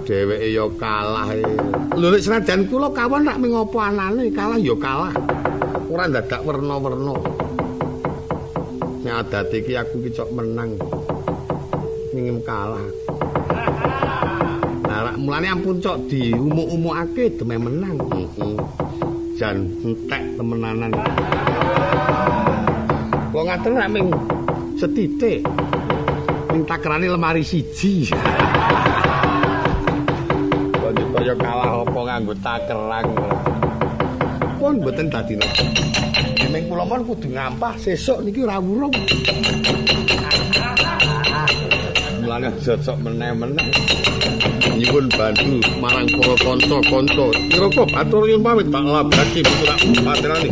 Dheweke 0.07 0.47
ya 0.55 0.67
kalah 0.79 1.27
lho 1.99 2.07
nek 2.11 2.23
senajan 2.23 2.71
kula 2.71 2.87
kawan 2.95 3.27
rak 3.27 3.39
mengopo 3.43 3.83
anane? 3.83 4.31
Kalah 4.31 4.55
ya 4.55 4.75
kalah. 4.79 5.11
Ora 5.91 6.07
dadak 6.07 6.47
werna-werna. 6.47 7.15
Nek 9.03 9.15
adate 9.19 9.59
iki 9.59 9.75
aku 9.75 9.99
ki 10.07 10.15
cok 10.15 10.31
menang. 10.31 10.79
Ngingem 12.15 12.39
kalah 12.47 12.87
mulane 15.23 15.47
ampun 15.47 15.79
cok 15.79 16.11
di 16.11 16.35
umuk-umukake 16.35 17.39
deme 17.39 17.55
menang. 17.55 17.95
Heeh. 18.11 18.59
Jan 19.39 19.71
entek 19.87 20.19
temenanan. 20.35 20.91
Wong 23.31 23.45
ngaten 23.47 23.71
nek 23.71 23.87
ming 23.87 24.11
setitik. 24.75 25.47
Ming 26.51 26.67
takrane 26.67 27.07
lemari 27.07 27.39
siji. 27.39 28.11
Kaya 31.13 31.33
kalah 31.39 31.87
apa 31.87 31.99
nganggo 32.03 32.35
takerang. 32.43 33.07
Pun 34.59 34.83
mboten 34.83 35.07
dadi 35.07 35.39
napa. 35.39 35.63
Ming 36.51 36.67
kula 36.67 36.83
pun 36.83 37.01
kudu 37.07 37.31
ngampah 37.31 37.79
sesuk 37.79 38.19
niki 38.27 38.43
ora 38.43 38.59
wurung. 38.59 38.91
Mulane 42.23 42.51
aja 42.51 42.75
sok 42.75 42.97
meneh-meneh. 43.07 44.12
Nyuwun 44.77 45.09
bantu 45.13 45.61
marang 45.81 46.09
para 46.17 46.35
kanca-kanca. 46.41 47.27
Kira-kira 47.49 47.85
batur 47.93 48.23
yen 48.29 48.41
pamit 48.43 48.67
tak 48.71 48.85
labaki 48.85 49.41
putra 49.45 49.75
patrane. 50.05 50.49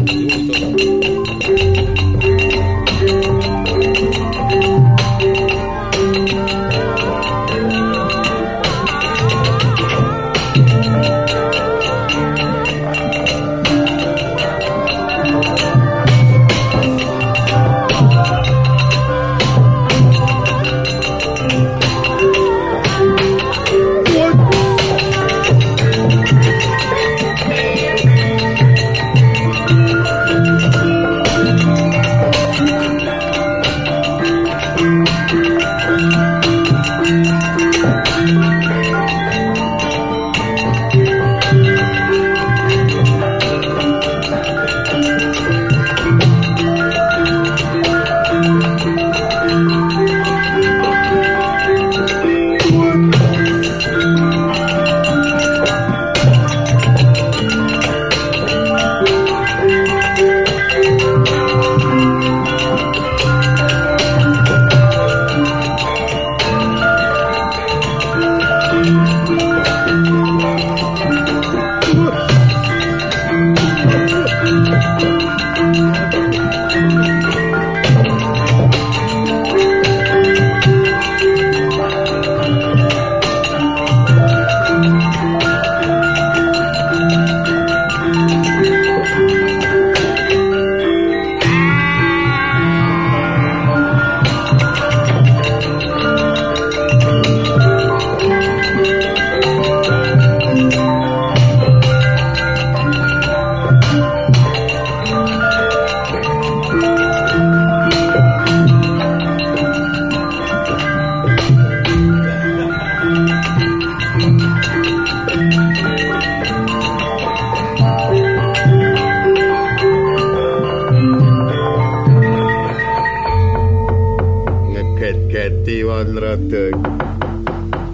Rada 126.32 126.72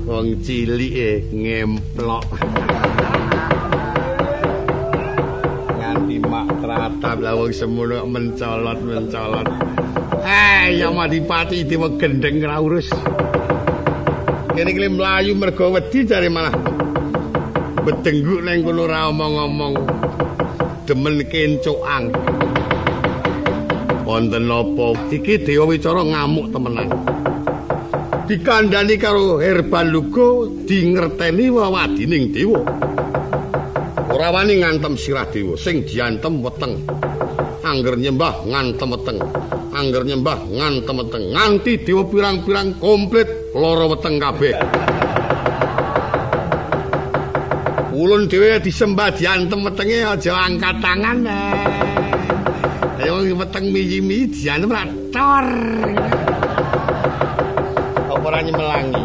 wong 0.05 0.45
cilik 0.45 0.93
e 0.93 1.11
ngemplok. 1.33 2.25
Nganti 5.73 6.15
mak 6.21 6.49
tratap 6.61 7.17
lah 7.17 7.33
wong 7.33 7.49
semono 7.49 8.05
mencolot 8.05 8.77
mencolot. 8.85 9.47
Eh 10.21 10.77
ya 10.77 10.93
madipati 10.93 11.65
dewa 11.65 11.89
gendeng 11.97 12.37
ra 12.45 12.61
urus. 12.61 12.93
Kene 14.53 14.69
iki 14.69 14.85
mlayu 14.85 15.33
mergo 15.33 15.73
wedi 15.73 16.05
jare 16.05 16.29
malah. 16.29 16.53
Bedengguk 17.81 18.45
ning 18.45 18.61
kono 18.61 18.85
ra 18.85 19.09
omong-omong. 19.09 19.75
Demen 20.85 21.25
kencokan 21.25 22.13
wonten 24.05 24.45
napa 24.45 24.93
iki 25.09 25.41
dewa 25.41 25.73
wicara 25.73 26.05
ngamuk 26.05 26.53
temenan 26.53 26.87
dikandani 28.27 28.99
karo 28.99 29.39
herban 29.39 29.87
lugo 29.87 30.51
dingerteni 30.67 31.47
wawadining 31.47 32.35
dewa. 32.35 32.59
Ora 34.11 34.35
wani 34.35 34.59
ngantem 34.59 34.99
sirah 34.99 35.23
dewa 35.31 35.55
sing 35.55 35.87
diantem 35.87 36.43
weteng. 36.43 36.83
Angger 37.63 37.95
nyembah 37.95 38.43
ngantem 38.43 38.91
weteng 38.91 39.17
angger 39.71 40.03
nyembah 40.03 40.39
ngantem 40.43 40.95
weteng 40.99 41.25
nganti 41.31 41.73
dewa 41.87 42.03
pirang-pirang 42.11 42.75
komplit 42.83 43.27
lara 43.55 43.85
weteng 43.87 44.19
kabeh. 44.19 44.55
Ulun 47.95 48.27
dhewe 48.27 48.59
disembah 48.59 49.09
diantem 49.15 49.63
wetenge 49.63 50.03
aja 50.03 50.33
angkat 50.35 50.75
tangan 50.83 51.17
eh. 51.23 53.07
Ayo 53.07 53.23
weteng 53.39 53.71
miji-miji 53.71 54.43
dianem 54.43 54.67
ra 54.67 54.83
ora 58.37 58.45
nyemelangi? 58.45 59.03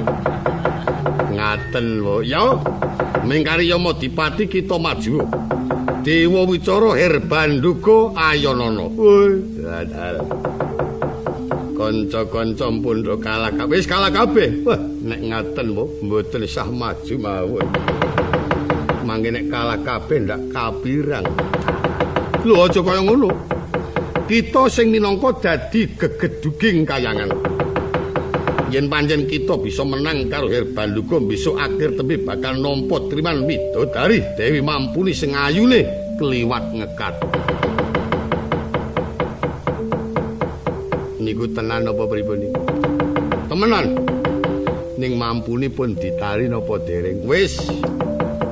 Ngaten 1.32 1.86
lho. 2.04 2.20
Ya. 2.20 2.44
Mingkari 3.24 3.72
Yama 3.72 3.96
Dipati 3.96 4.44
kita 4.44 4.76
maju. 4.76 5.24
Dewa 6.04 6.44
Wicara 6.44 6.92
Herbanduga 7.00 8.12
Ayanana. 8.12 8.92
Woi, 8.92 9.40
dadal. 9.56 10.20
Kanca-kanca 11.72 12.68
pundhok 12.68 13.24
kalah 13.24 13.48
kabeh. 13.48 13.72
Wis 13.72 13.88
kalah 13.88 14.12
kabeh. 14.12 14.68
Wah, 14.68 14.76
nek 14.76 15.20
ngaten 15.24 15.66
lho, 15.72 15.88
mboten 16.04 16.44
sah 16.44 16.68
maju 16.68 17.14
mawon. 17.16 17.66
Mangke 19.08 19.32
nek 19.32 19.48
kalah 19.48 19.80
kabeh 19.80 20.28
ndak 20.28 20.40
kapirang. 20.52 21.24
Lho 22.44 22.54
aja 22.68 22.84
kaya 22.84 23.00
ngono. 23.00 23.32
kita 24.28 24.64
sing 24.72 24.88
minangka 24.88 25.28
dadi 25.44 25.92
gegeduging 25.92 26.88
kayangan. 26.88 27.61
Yen 28.72 28.88
pancen 28.88 29.28
kita 29.28 29.60
bisa 29.60 29.84
menang 29.84 30.32
karo 30.32 30.48
Herbaluga 30.48 31.20
besok 31.20 31.60
akhir 31.60 31.92
tembe 31.92 32.16
bakal 32.24 32.56
nampa 32.56 33.04
triman 33.12 33.44
widodari 33.44 34.24
Dewi 34.32 34.64
Mampuni 34.64 35.12
sing 35.12 35.36
ayune 35.36 35.84
kliwat 36.16 36.72
ngekat. 36.72 37.14
Niku 41.20 41.52
tenan 41.52 41.84
apa 41.84 42.02
pripun 42.08 42.48
iki? 42.48 42.60
Temenan. 43.52 43.86
Ning 44.96 45.20
Mampuni 45.20 45.68
pun 45.68 45.92
ditari 45.92 46.48
napa 46.48 46.80
dereng? 46.80 47.28
Wis 47.28 47.60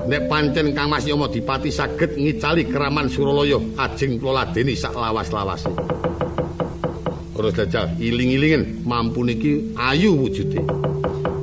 nek 0.04 0.28
pancen 0.28 0.76
Kang 0.76 0.92
Mas 0.92 1.08
Yama 1.08 1.32
Dipati 1.32 1.72
saged 1.72 2.20
ngicali 2.20 2.68
keraman 2.68 3.08
Suralaya 3.08 3.56
ajeng 3.88 4.20
kula 4.20 4.44
ladeni 4.44 4.76
sak 4.76 4.92
lawas-lawase. 4.92 5.99
Terus 7.30 7.54
dajal 7.54 7.94
iling-ilingen 8.02 8.82
mampu 8.82 9.22
niki 9.22 9.70
ayu 9.78 10.18
wujude. 10.18 10.66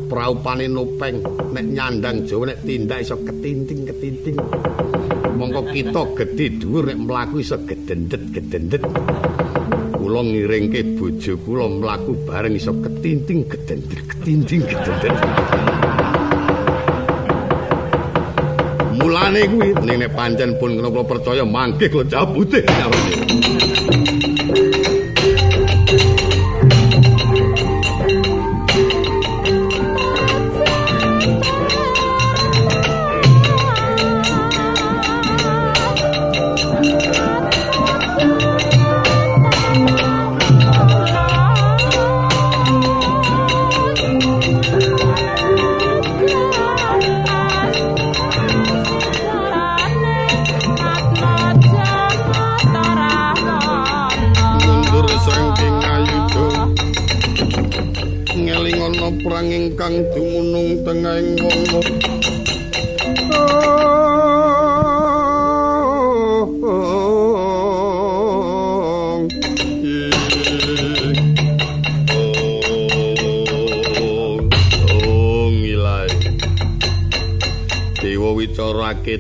Praupane 0.08 0.68
nopeng 0.68 1.20
nek 1.52 1.64
nyandang 1.64 2.28
Jawa 2.28 2.46
nek 2.52 2.60
tindak 2.64 3.02
iso 3.04 3.16
ketinting-ketinting. 3.24 4.38
Mongko 5.38 5.62
kita 5.72 6.02
gedhe 6.18 6.50
dhuwur 6.60 6.86
nek 6.92 6.98
mlaku 7.08 7.40
iso 7.40 7.58
gedendet-gedendet. 7.64 8.84
Kula 9.96 10.22
ngiringke 10.24 10.84
bojo 10.96 11.38
kula 11.44 11.68
mlaku 11.72 12.12
bareng 12.28 12.56
iso 12.56 12.72
ketinting-gedendet-ketinting-gedendet. 12.84 15.16
mulane 19.08 19.42
kuwi 19.48 19.98
nek 19.98 20.12
pancen 20.12 20.60
pun 20.60 20.76
kula 20.78 21.04
percaya 21.08 21.44
mangke 21.48 21.88
kula 21.88 22.04
cabute 22.12 22.60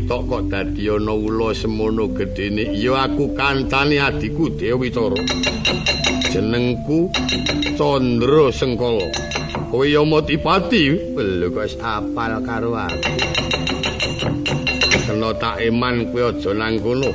ketok 0.07 0.23
kok 0.23 0.43
dadi 0.47 0.87
ana 0.87 1.11
ula 1.11 1.51
semono 1.51 2.07
gedene 2.15 2.71
ya 2.79 3.11
aku 3.11 3.35
kancane 3.35 3.99
adiku 3.99 4.47
Dewi 4.55 4.87
Cara 4.87 5.19
jenengku 6.31 7.11
Candra 7.75 8.47
Sengkala. 8.55 9.03
Kowe 9.67 9.83
ya 9.83 10.07
Matipati 10.07 11.11
lho 11.11 11.51
kok 11.51 11.75
apal 11.83 12.39
karo 12.39 12.71
aku? 12.79 13.11
Kena 15.11 15.35
tak 15.35 15.59
eman 15.67 16.07
kowe 16.15 16.31
aja 16.31 16.55
nang 16.55 16.79
kono. 16.79 17.11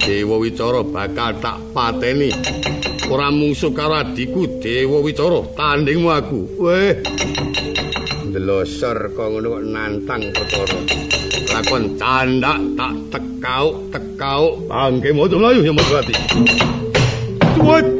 Dewa 0.00 0.40
Wicara 0.40 0.80
bakal 0.88 1.36
tak 1.44 1.60
pateni. 1.76 2.32
Ora 3.12 3.28
mungsuh 3.28 3.76
karo 3.76 4.00
adiku 4.00 4.48
Dewa 4.64 5.04
Wicara. 5.04 5.44
Tandingmu 5.52 6.08
aku. 6.08 6.40
Weh. 6.56 7.04
Ndelosor 8.32 9.12
kok 9.12 9.28
ngono 9.28 9.60
kok 9.60 9.64
nantang 9.68 10.24
Bathara 10.32 11.07
lakon 11.48 11.96
candak 11.96 12.58
tak 12.76 12.94
tekau 13.12 13.66
tekau 13.88 14.42
bangke 14.68 15.10
mojo 15.16 15.36
melayu 15.40 15.64
yang 15.64 15.76
berarti 15.76 16.14
tuat 17.56 17.97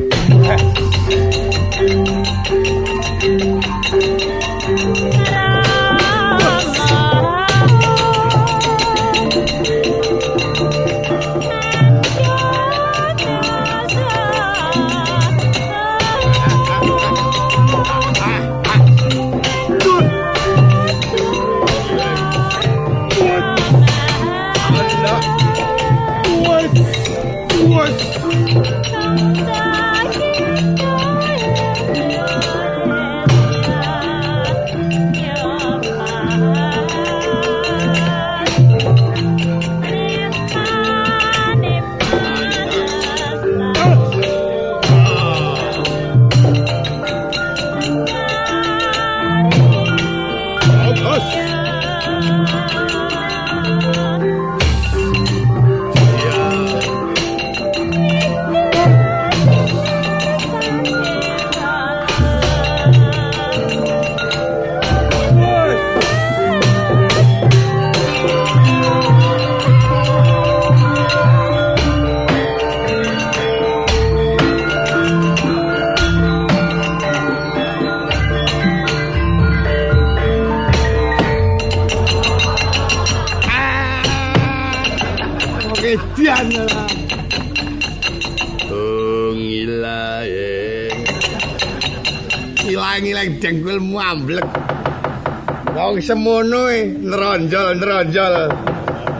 semono 96.09 96.73
e 96.73 96.89
nronjol-nronjol. 96.89 98.35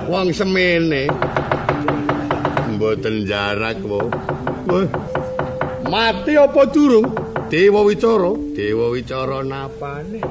Wong 0.09 0.32
semene. 0.32 1.05
Mboten 2.72 3.28
jarak, 3.28 3.76
wo. 3.84 4.09
Mati 5.84 6.32
apa 6.41 6.64
durung? 6.72 7.12
Dewa 7.53 7.84
Wicara, 7.84 8.32
Dewa 8.57 8.89
Wicara 8.89 9.45
napane? 9.45 10.24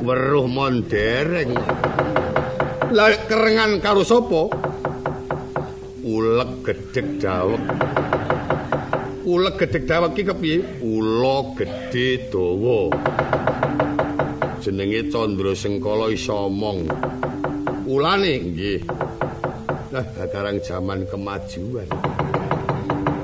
Weruh 0.00 0.48
mondereng. 0.48 1.52
Lah 2.88 3.12
kerengan 3.28 3.84
karo 3.84 4.08
sapa? 4.08 4.48
Uleg 6.08 6.64
gedhek 6.64 7.20
dawek. 7.20 7.60
Uleg 9.28 9.60
gedhek 9.60 9.84
dawek 9.84 10.16
iki 10.16 10.24
kepiye? 10.24 10.58
Ula 10.80 11.52
gedhe 11.52 12.32
dawa. 12.32 12.88
Jenenge 14.68 15.08
Candra 15.08 15.56
Sengkala 15.56 16.12
isa 16.12 16.44
omong. 16.44 16.92
Ulane 17.88 18.36
Nggih. 18.36 18.84
Lah 19.88 20.04
sekarang 20.12 20.60
zaman 20.60 21.08
kemajuan. 21.08 21.88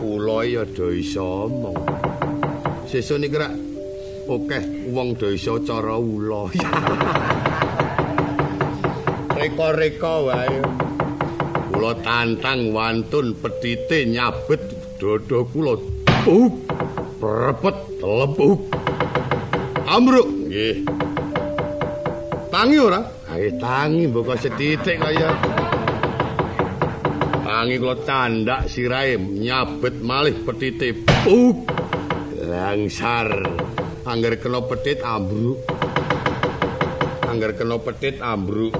Ula 0.00 0.40
ya 0.48 0.64
do 0.64 0.88
isa 0.88 1.20
omong. 1.20 1.76
Sesuk 2.88 3.20
niki 3.20 3.36
rak 3.36 3.52
akeh 4.24 4.88
wong 4.88 5.20
do 5.20 5.36
isa 5.36 5.60
cara 5.68 6.00
ula. 6.00 6.48
reka-reka 9.36 10.14
wae. 10.24 10.64
Kula 11.68 11.92
tantang 12.00 12.72
wantun 12.72 13.36
petite 13.36 14.08
nyabet 14.08 14.64
dada 14.96 15.44
kula. 15.52 15.76
Buk, 16.24 16.56
repet 17.20 17.76
lebuk. 18.00 18.64
Amruk 19.84 20.28
Nggih. 20.48 21.04
Tangi 22.54 22.78
ora? 22.78 23.02
Ae 23.34 23.58
tangi 23.58 24.06
mbok 24.06 24.38
setitik 24.38 25.02
kaya. 25.02 25.34
Tangi 27.42 27.74
kula 27.82 27.98
candak 28.06 28.70
sirahe 28.70 29.18
nyabet 29.18 29.98
malih 29.98 30.38
petite. 30.46 30.94
Buk. 31.26 31.66
Langsar. 32.46 33.42
Angger 34.06 34.38
kena 34.38 34.62
petit 34.70 35.02
ambruk. 35.02 35.66
Angger 37.26 37.58
kena 37.58 37.76
petit 37.82 38.22
ambruk. 38.22 38.78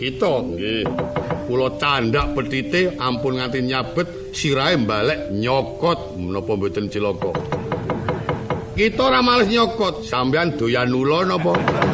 Kita 0.00 0.32
nggih. 0.40 0.88
Kula 1.44 1.68
candak 1.76 2.32
petite 2.32 2.96
ampun 2.96 3.36
nganti 3.36 3.60
nyabet 3.60 4.32
sirahe 4.32 4.80
balik 4.80 5.36
nyokot 5.36 6.16
menapa 6.16 6.52
mboten 6.56 6.88
cilaka. 6.88 7.36
Kita 8.72 9.04
ora 9.04 9.20
males 9.20 9.52
nyokot. 9.52 10.00
Sampeyan 10.00 10.56
doyan 10.56 10.96
ula 10.96 11.28
napa? 11.28 11.85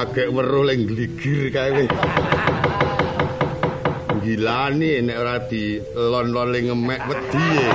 Agek 0.00 0.32
weruh 0.32 0.64
ling 0.64 0.88
gligir 0.88 1.52
kae 1.52 1.76
wis. 1.76 1.92
Gilani 4.24 5.04
nek 5.04 5.16
ora 5.20 5.36
dilon-lon 5.44 6.48
ling 6.54 6.66
ngemek 6.72 7.00
wedi. 7.04 7.48
e. 7.60 7.68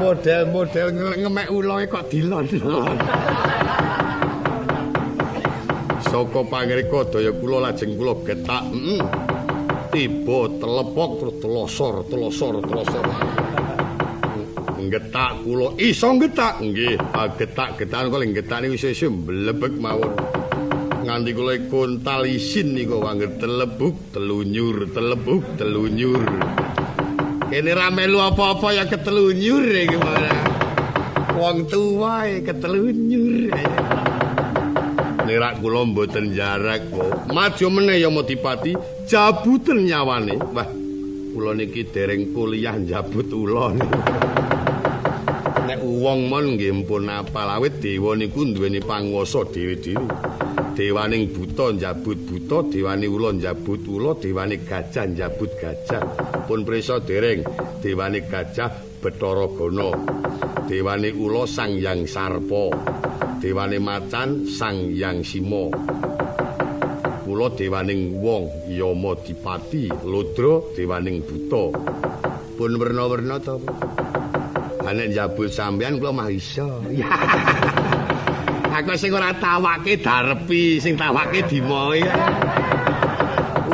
Model-model 0.00 0.88
ngemek 0.96 1.48
ulae 1.52 1.84
kok 1.92 2.08
dilon. 2.08 2.48
Saka 6.08 6.40
pangreka 6.48 7.00
daya 7.12 7.36
kula 7.36 7.68
lajeng 7.68 8.00
kula 8.00 8.16
getak. 8.24 8.64
Heeh. 8.72 9.04
Tiba 9.92 10.40
telepok 10.56 11.10
terus 11.20 11.36
telosor, 11.44 11.94
telosor, 12.08 12.54
telosor. 12.64 13.04
Getak 14.86 15.42
kula 15.42 15.74
iso 15.82 16.14
getak. 16.16 16.62
Nggih, 16.62 16.94
getak-getakan 17.34 18.06
kula 18.06 18.24
getak 18.30 18.62
niku 18.62 18.78
wis 18.78 19.02
mlebek 19.02 19.74
mawon. 19.82 20.14
Nganti 21.06 21.30
kula 21.34 21.54
kontal 21.70 22.26
isin 22.26 22.74
niku 22.74 23.02
angger 23.02 23.38
telebuk, 23.38 24.14
telunyur, 24.14 24.90
telebuk, 24.90 25.42
telunyur. 25.58 26.22
Kene 27.46 27.72
ra 27.78 27.94
melu 27.94 28.18
apa-apa 28.18 28.74
ya 28.74 28.84
ketelunyur 28.90 29.66
iki 29.70 29.98
mana. 30.02 30.34
Wong 31.38 31.70
tuwa 31.70 32.26
e 32.26 32.42
ketelunyur. 32.42 33.54
Nirak 35.26 35.58
kula 35.62 35.82
mboten 35.86 36.34
jarak 36.34 36.90
kok. 36.90 37.30
Maju 37.30 37.66
meneh 37.70 38.02
ya 38.02 38.10
Modipati, 38.10 38.74
jabuten 39.06 39.86
nyawane. 39.86 40.38
Wah, 40.54 40.66
kula 41.34 41.54
niki 41.54 41.86
dereng 41.86 42.34
kuliah 42.34 42.78
jabut 42.82 43.30
niku. 43.30 43.78
Nek 45.66 45.82
wong 45.82 46.30
mon 46.30 46.54
nggih 46.54 46.86
mpun 46.86 47.10
apal 47.10 47.58
awit 47.58 47.82
dewa 47.82 48.14
niku 48.14 48.46
duweni 48.54 48.78
panguwasa 48.78 49.42
dhewe-dhewe. 49.50 50.06
Dewaning 50.78 51.32
buta 51.34 51.72
njabut 51.74 52.18
buta, 52.28 52.62
dewane 52.70 53.10
ula 53.10 53.32
njabut 53.32 53.82
ula, 53.88 54.14
dewane 54.14 54.62
gajah 54.62 55.10
njabut 55.10 55.50
gajah. 55.58 56.04
Pun 56.46 56.62
prisa 56.62 57.00
dereng, 57.02 57.42
dewane 57.82 58.22
gajah 58.30 58.70
Bathara 59.02 59.46
Gana. 59.58 59.90
Dewane 60.68 61.10
ula 61.18 61.46
Sang 61.50 61.74
Hyang 61.82 62.06
Sarpa. 62.06 62.70
Dewane 63.42 63.82
macan 63.82 64.46
Sang 64.46 64.94
Hyang 64.94 65.26
Sima. 65.26 65.66
Kula 67.26 67.50
dewaning 67.58 68.22
wong 68.22 68.70
Yama 68.70 69.18
Dipati, 69.18 69.90
Ludra 70.06 70.62
dewaning 70.78 71.26
buta. 71.26 71.74
Pun 72.54 72.72
werna-werna 72.78 73.42
to. 73.42 73.58
Ha 74.86 74.94
nek 74.94 75.10
njabut 75.10 75.50
sampean 75.50 75.98
kula 75.98 76.14
mah 76.14 76.30
iso. 76.30 76.62
Aku 78.78 78.94
sing 78.94 79.10
ora 79.10 79.34
tawake 79.34 79.98
darepi, 79.98 80.78
sing 80.78 80.94
tawake 80.94 81.42
dimoe. 81.50 82.06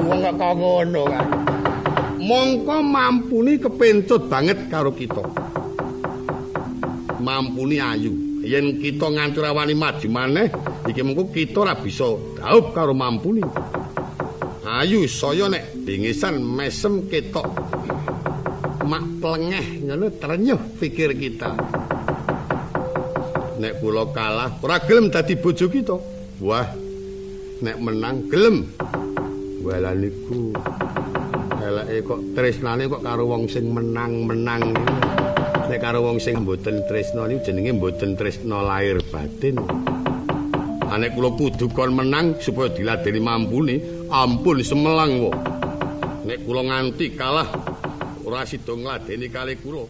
Wong 0.08 0.18
kok 0.24 0.34
kok 0.40 0.52
ngono 0.56 1.02
kan. 1.12 1.26
Mongko 2.16 2.76
mampuni 2.80 3.60
kepencut 3.60 4.24
banget 4.32 4.72
karo 4.72 4.88
kita. 4.96 5.20
Mampuni 7.20 7.76
ayu. 7.76 8.40
Yen 8.40 8.80
kita 8.80 9.12
nganti 9.12 9.44
rawani 9.44 9.76
maju 9.76 10.08
maneh, 10.08 10.48
iki 10.88 11.04
mengko 11.04 11.28
kita 11.28 11.60
ora 11.60 11.76
bisa 11.76 12.08
daup 12.40 12.72
karo 12.72 12.96
mampuni. 12.96 13.44
Ayu 14.64 15.04
saya 15.04 15.52
nek 15.52 15.76
dingisan 15.84 16.40
mesem 16.40 17.04
ketok 17.04 17.44
mak 18.82 19.04
plengeh 19.22 19.86
ngono 19.86 20.06
trenyuh 20.18 20.60
pikir 20.78 21.14
kita. 21.14 21.54
Nek 23.62 23.78
kula 23.78 24.10
kalah 24.10 24.58
ora 24.58 24.82
gelem 24.82 25.06
dadi 25.06 25.38
bojo 25.38 25.70
kita. 25.70 25.96
Wah, 26.42 26.66
nek 27.62 27.76
menang 27.78 28.26
gelem. 28.26 28.66
Wala 29.62 29.94
niku 29.94 30.50
eleke 31.62 32.02
kok 32.02 32.20
tresnane 32.34 32.90
kok 32.90 33.06
karo 33.06 33.30
wong 33.30 33.46
sing 33.46 33.70
menang-menang. 33.70 34.74
Nek 35.70 35.78
karo 35.78 36.02
wong 36.02 36.18
sing 36.18 36.42
mboten 36.42 36.82
tresna 36.90 37.30
niku 37.30 37.46
jenenge 37.46 37.78
mboten 37.78 38.18
tresna 38.18 38.66
lahir 38.66 38.98
batin. 39.14 39.62
Anek 40.92 41.14
kula 41.16 41.32
kudu 41.38 41.72
kon 41.72 41.96
menang 41.96 42.36
supaya 42.36 42.68
diladeni 42.68 43.16
mampuni, 43.22 43.80
ampun 44.12 44.60
semelang 44.60 45.24
wo. 45.24 45.30
Nek 46.26 46.44
kula 46.44 46.66
nganti 46.68 47.16
kalah 47.16 47.71
ora 48.32 48.46
sida 48.46 48.72
ngladeni 48.76 49.28
kali 49.28 49.56
kula. 49.56 49.84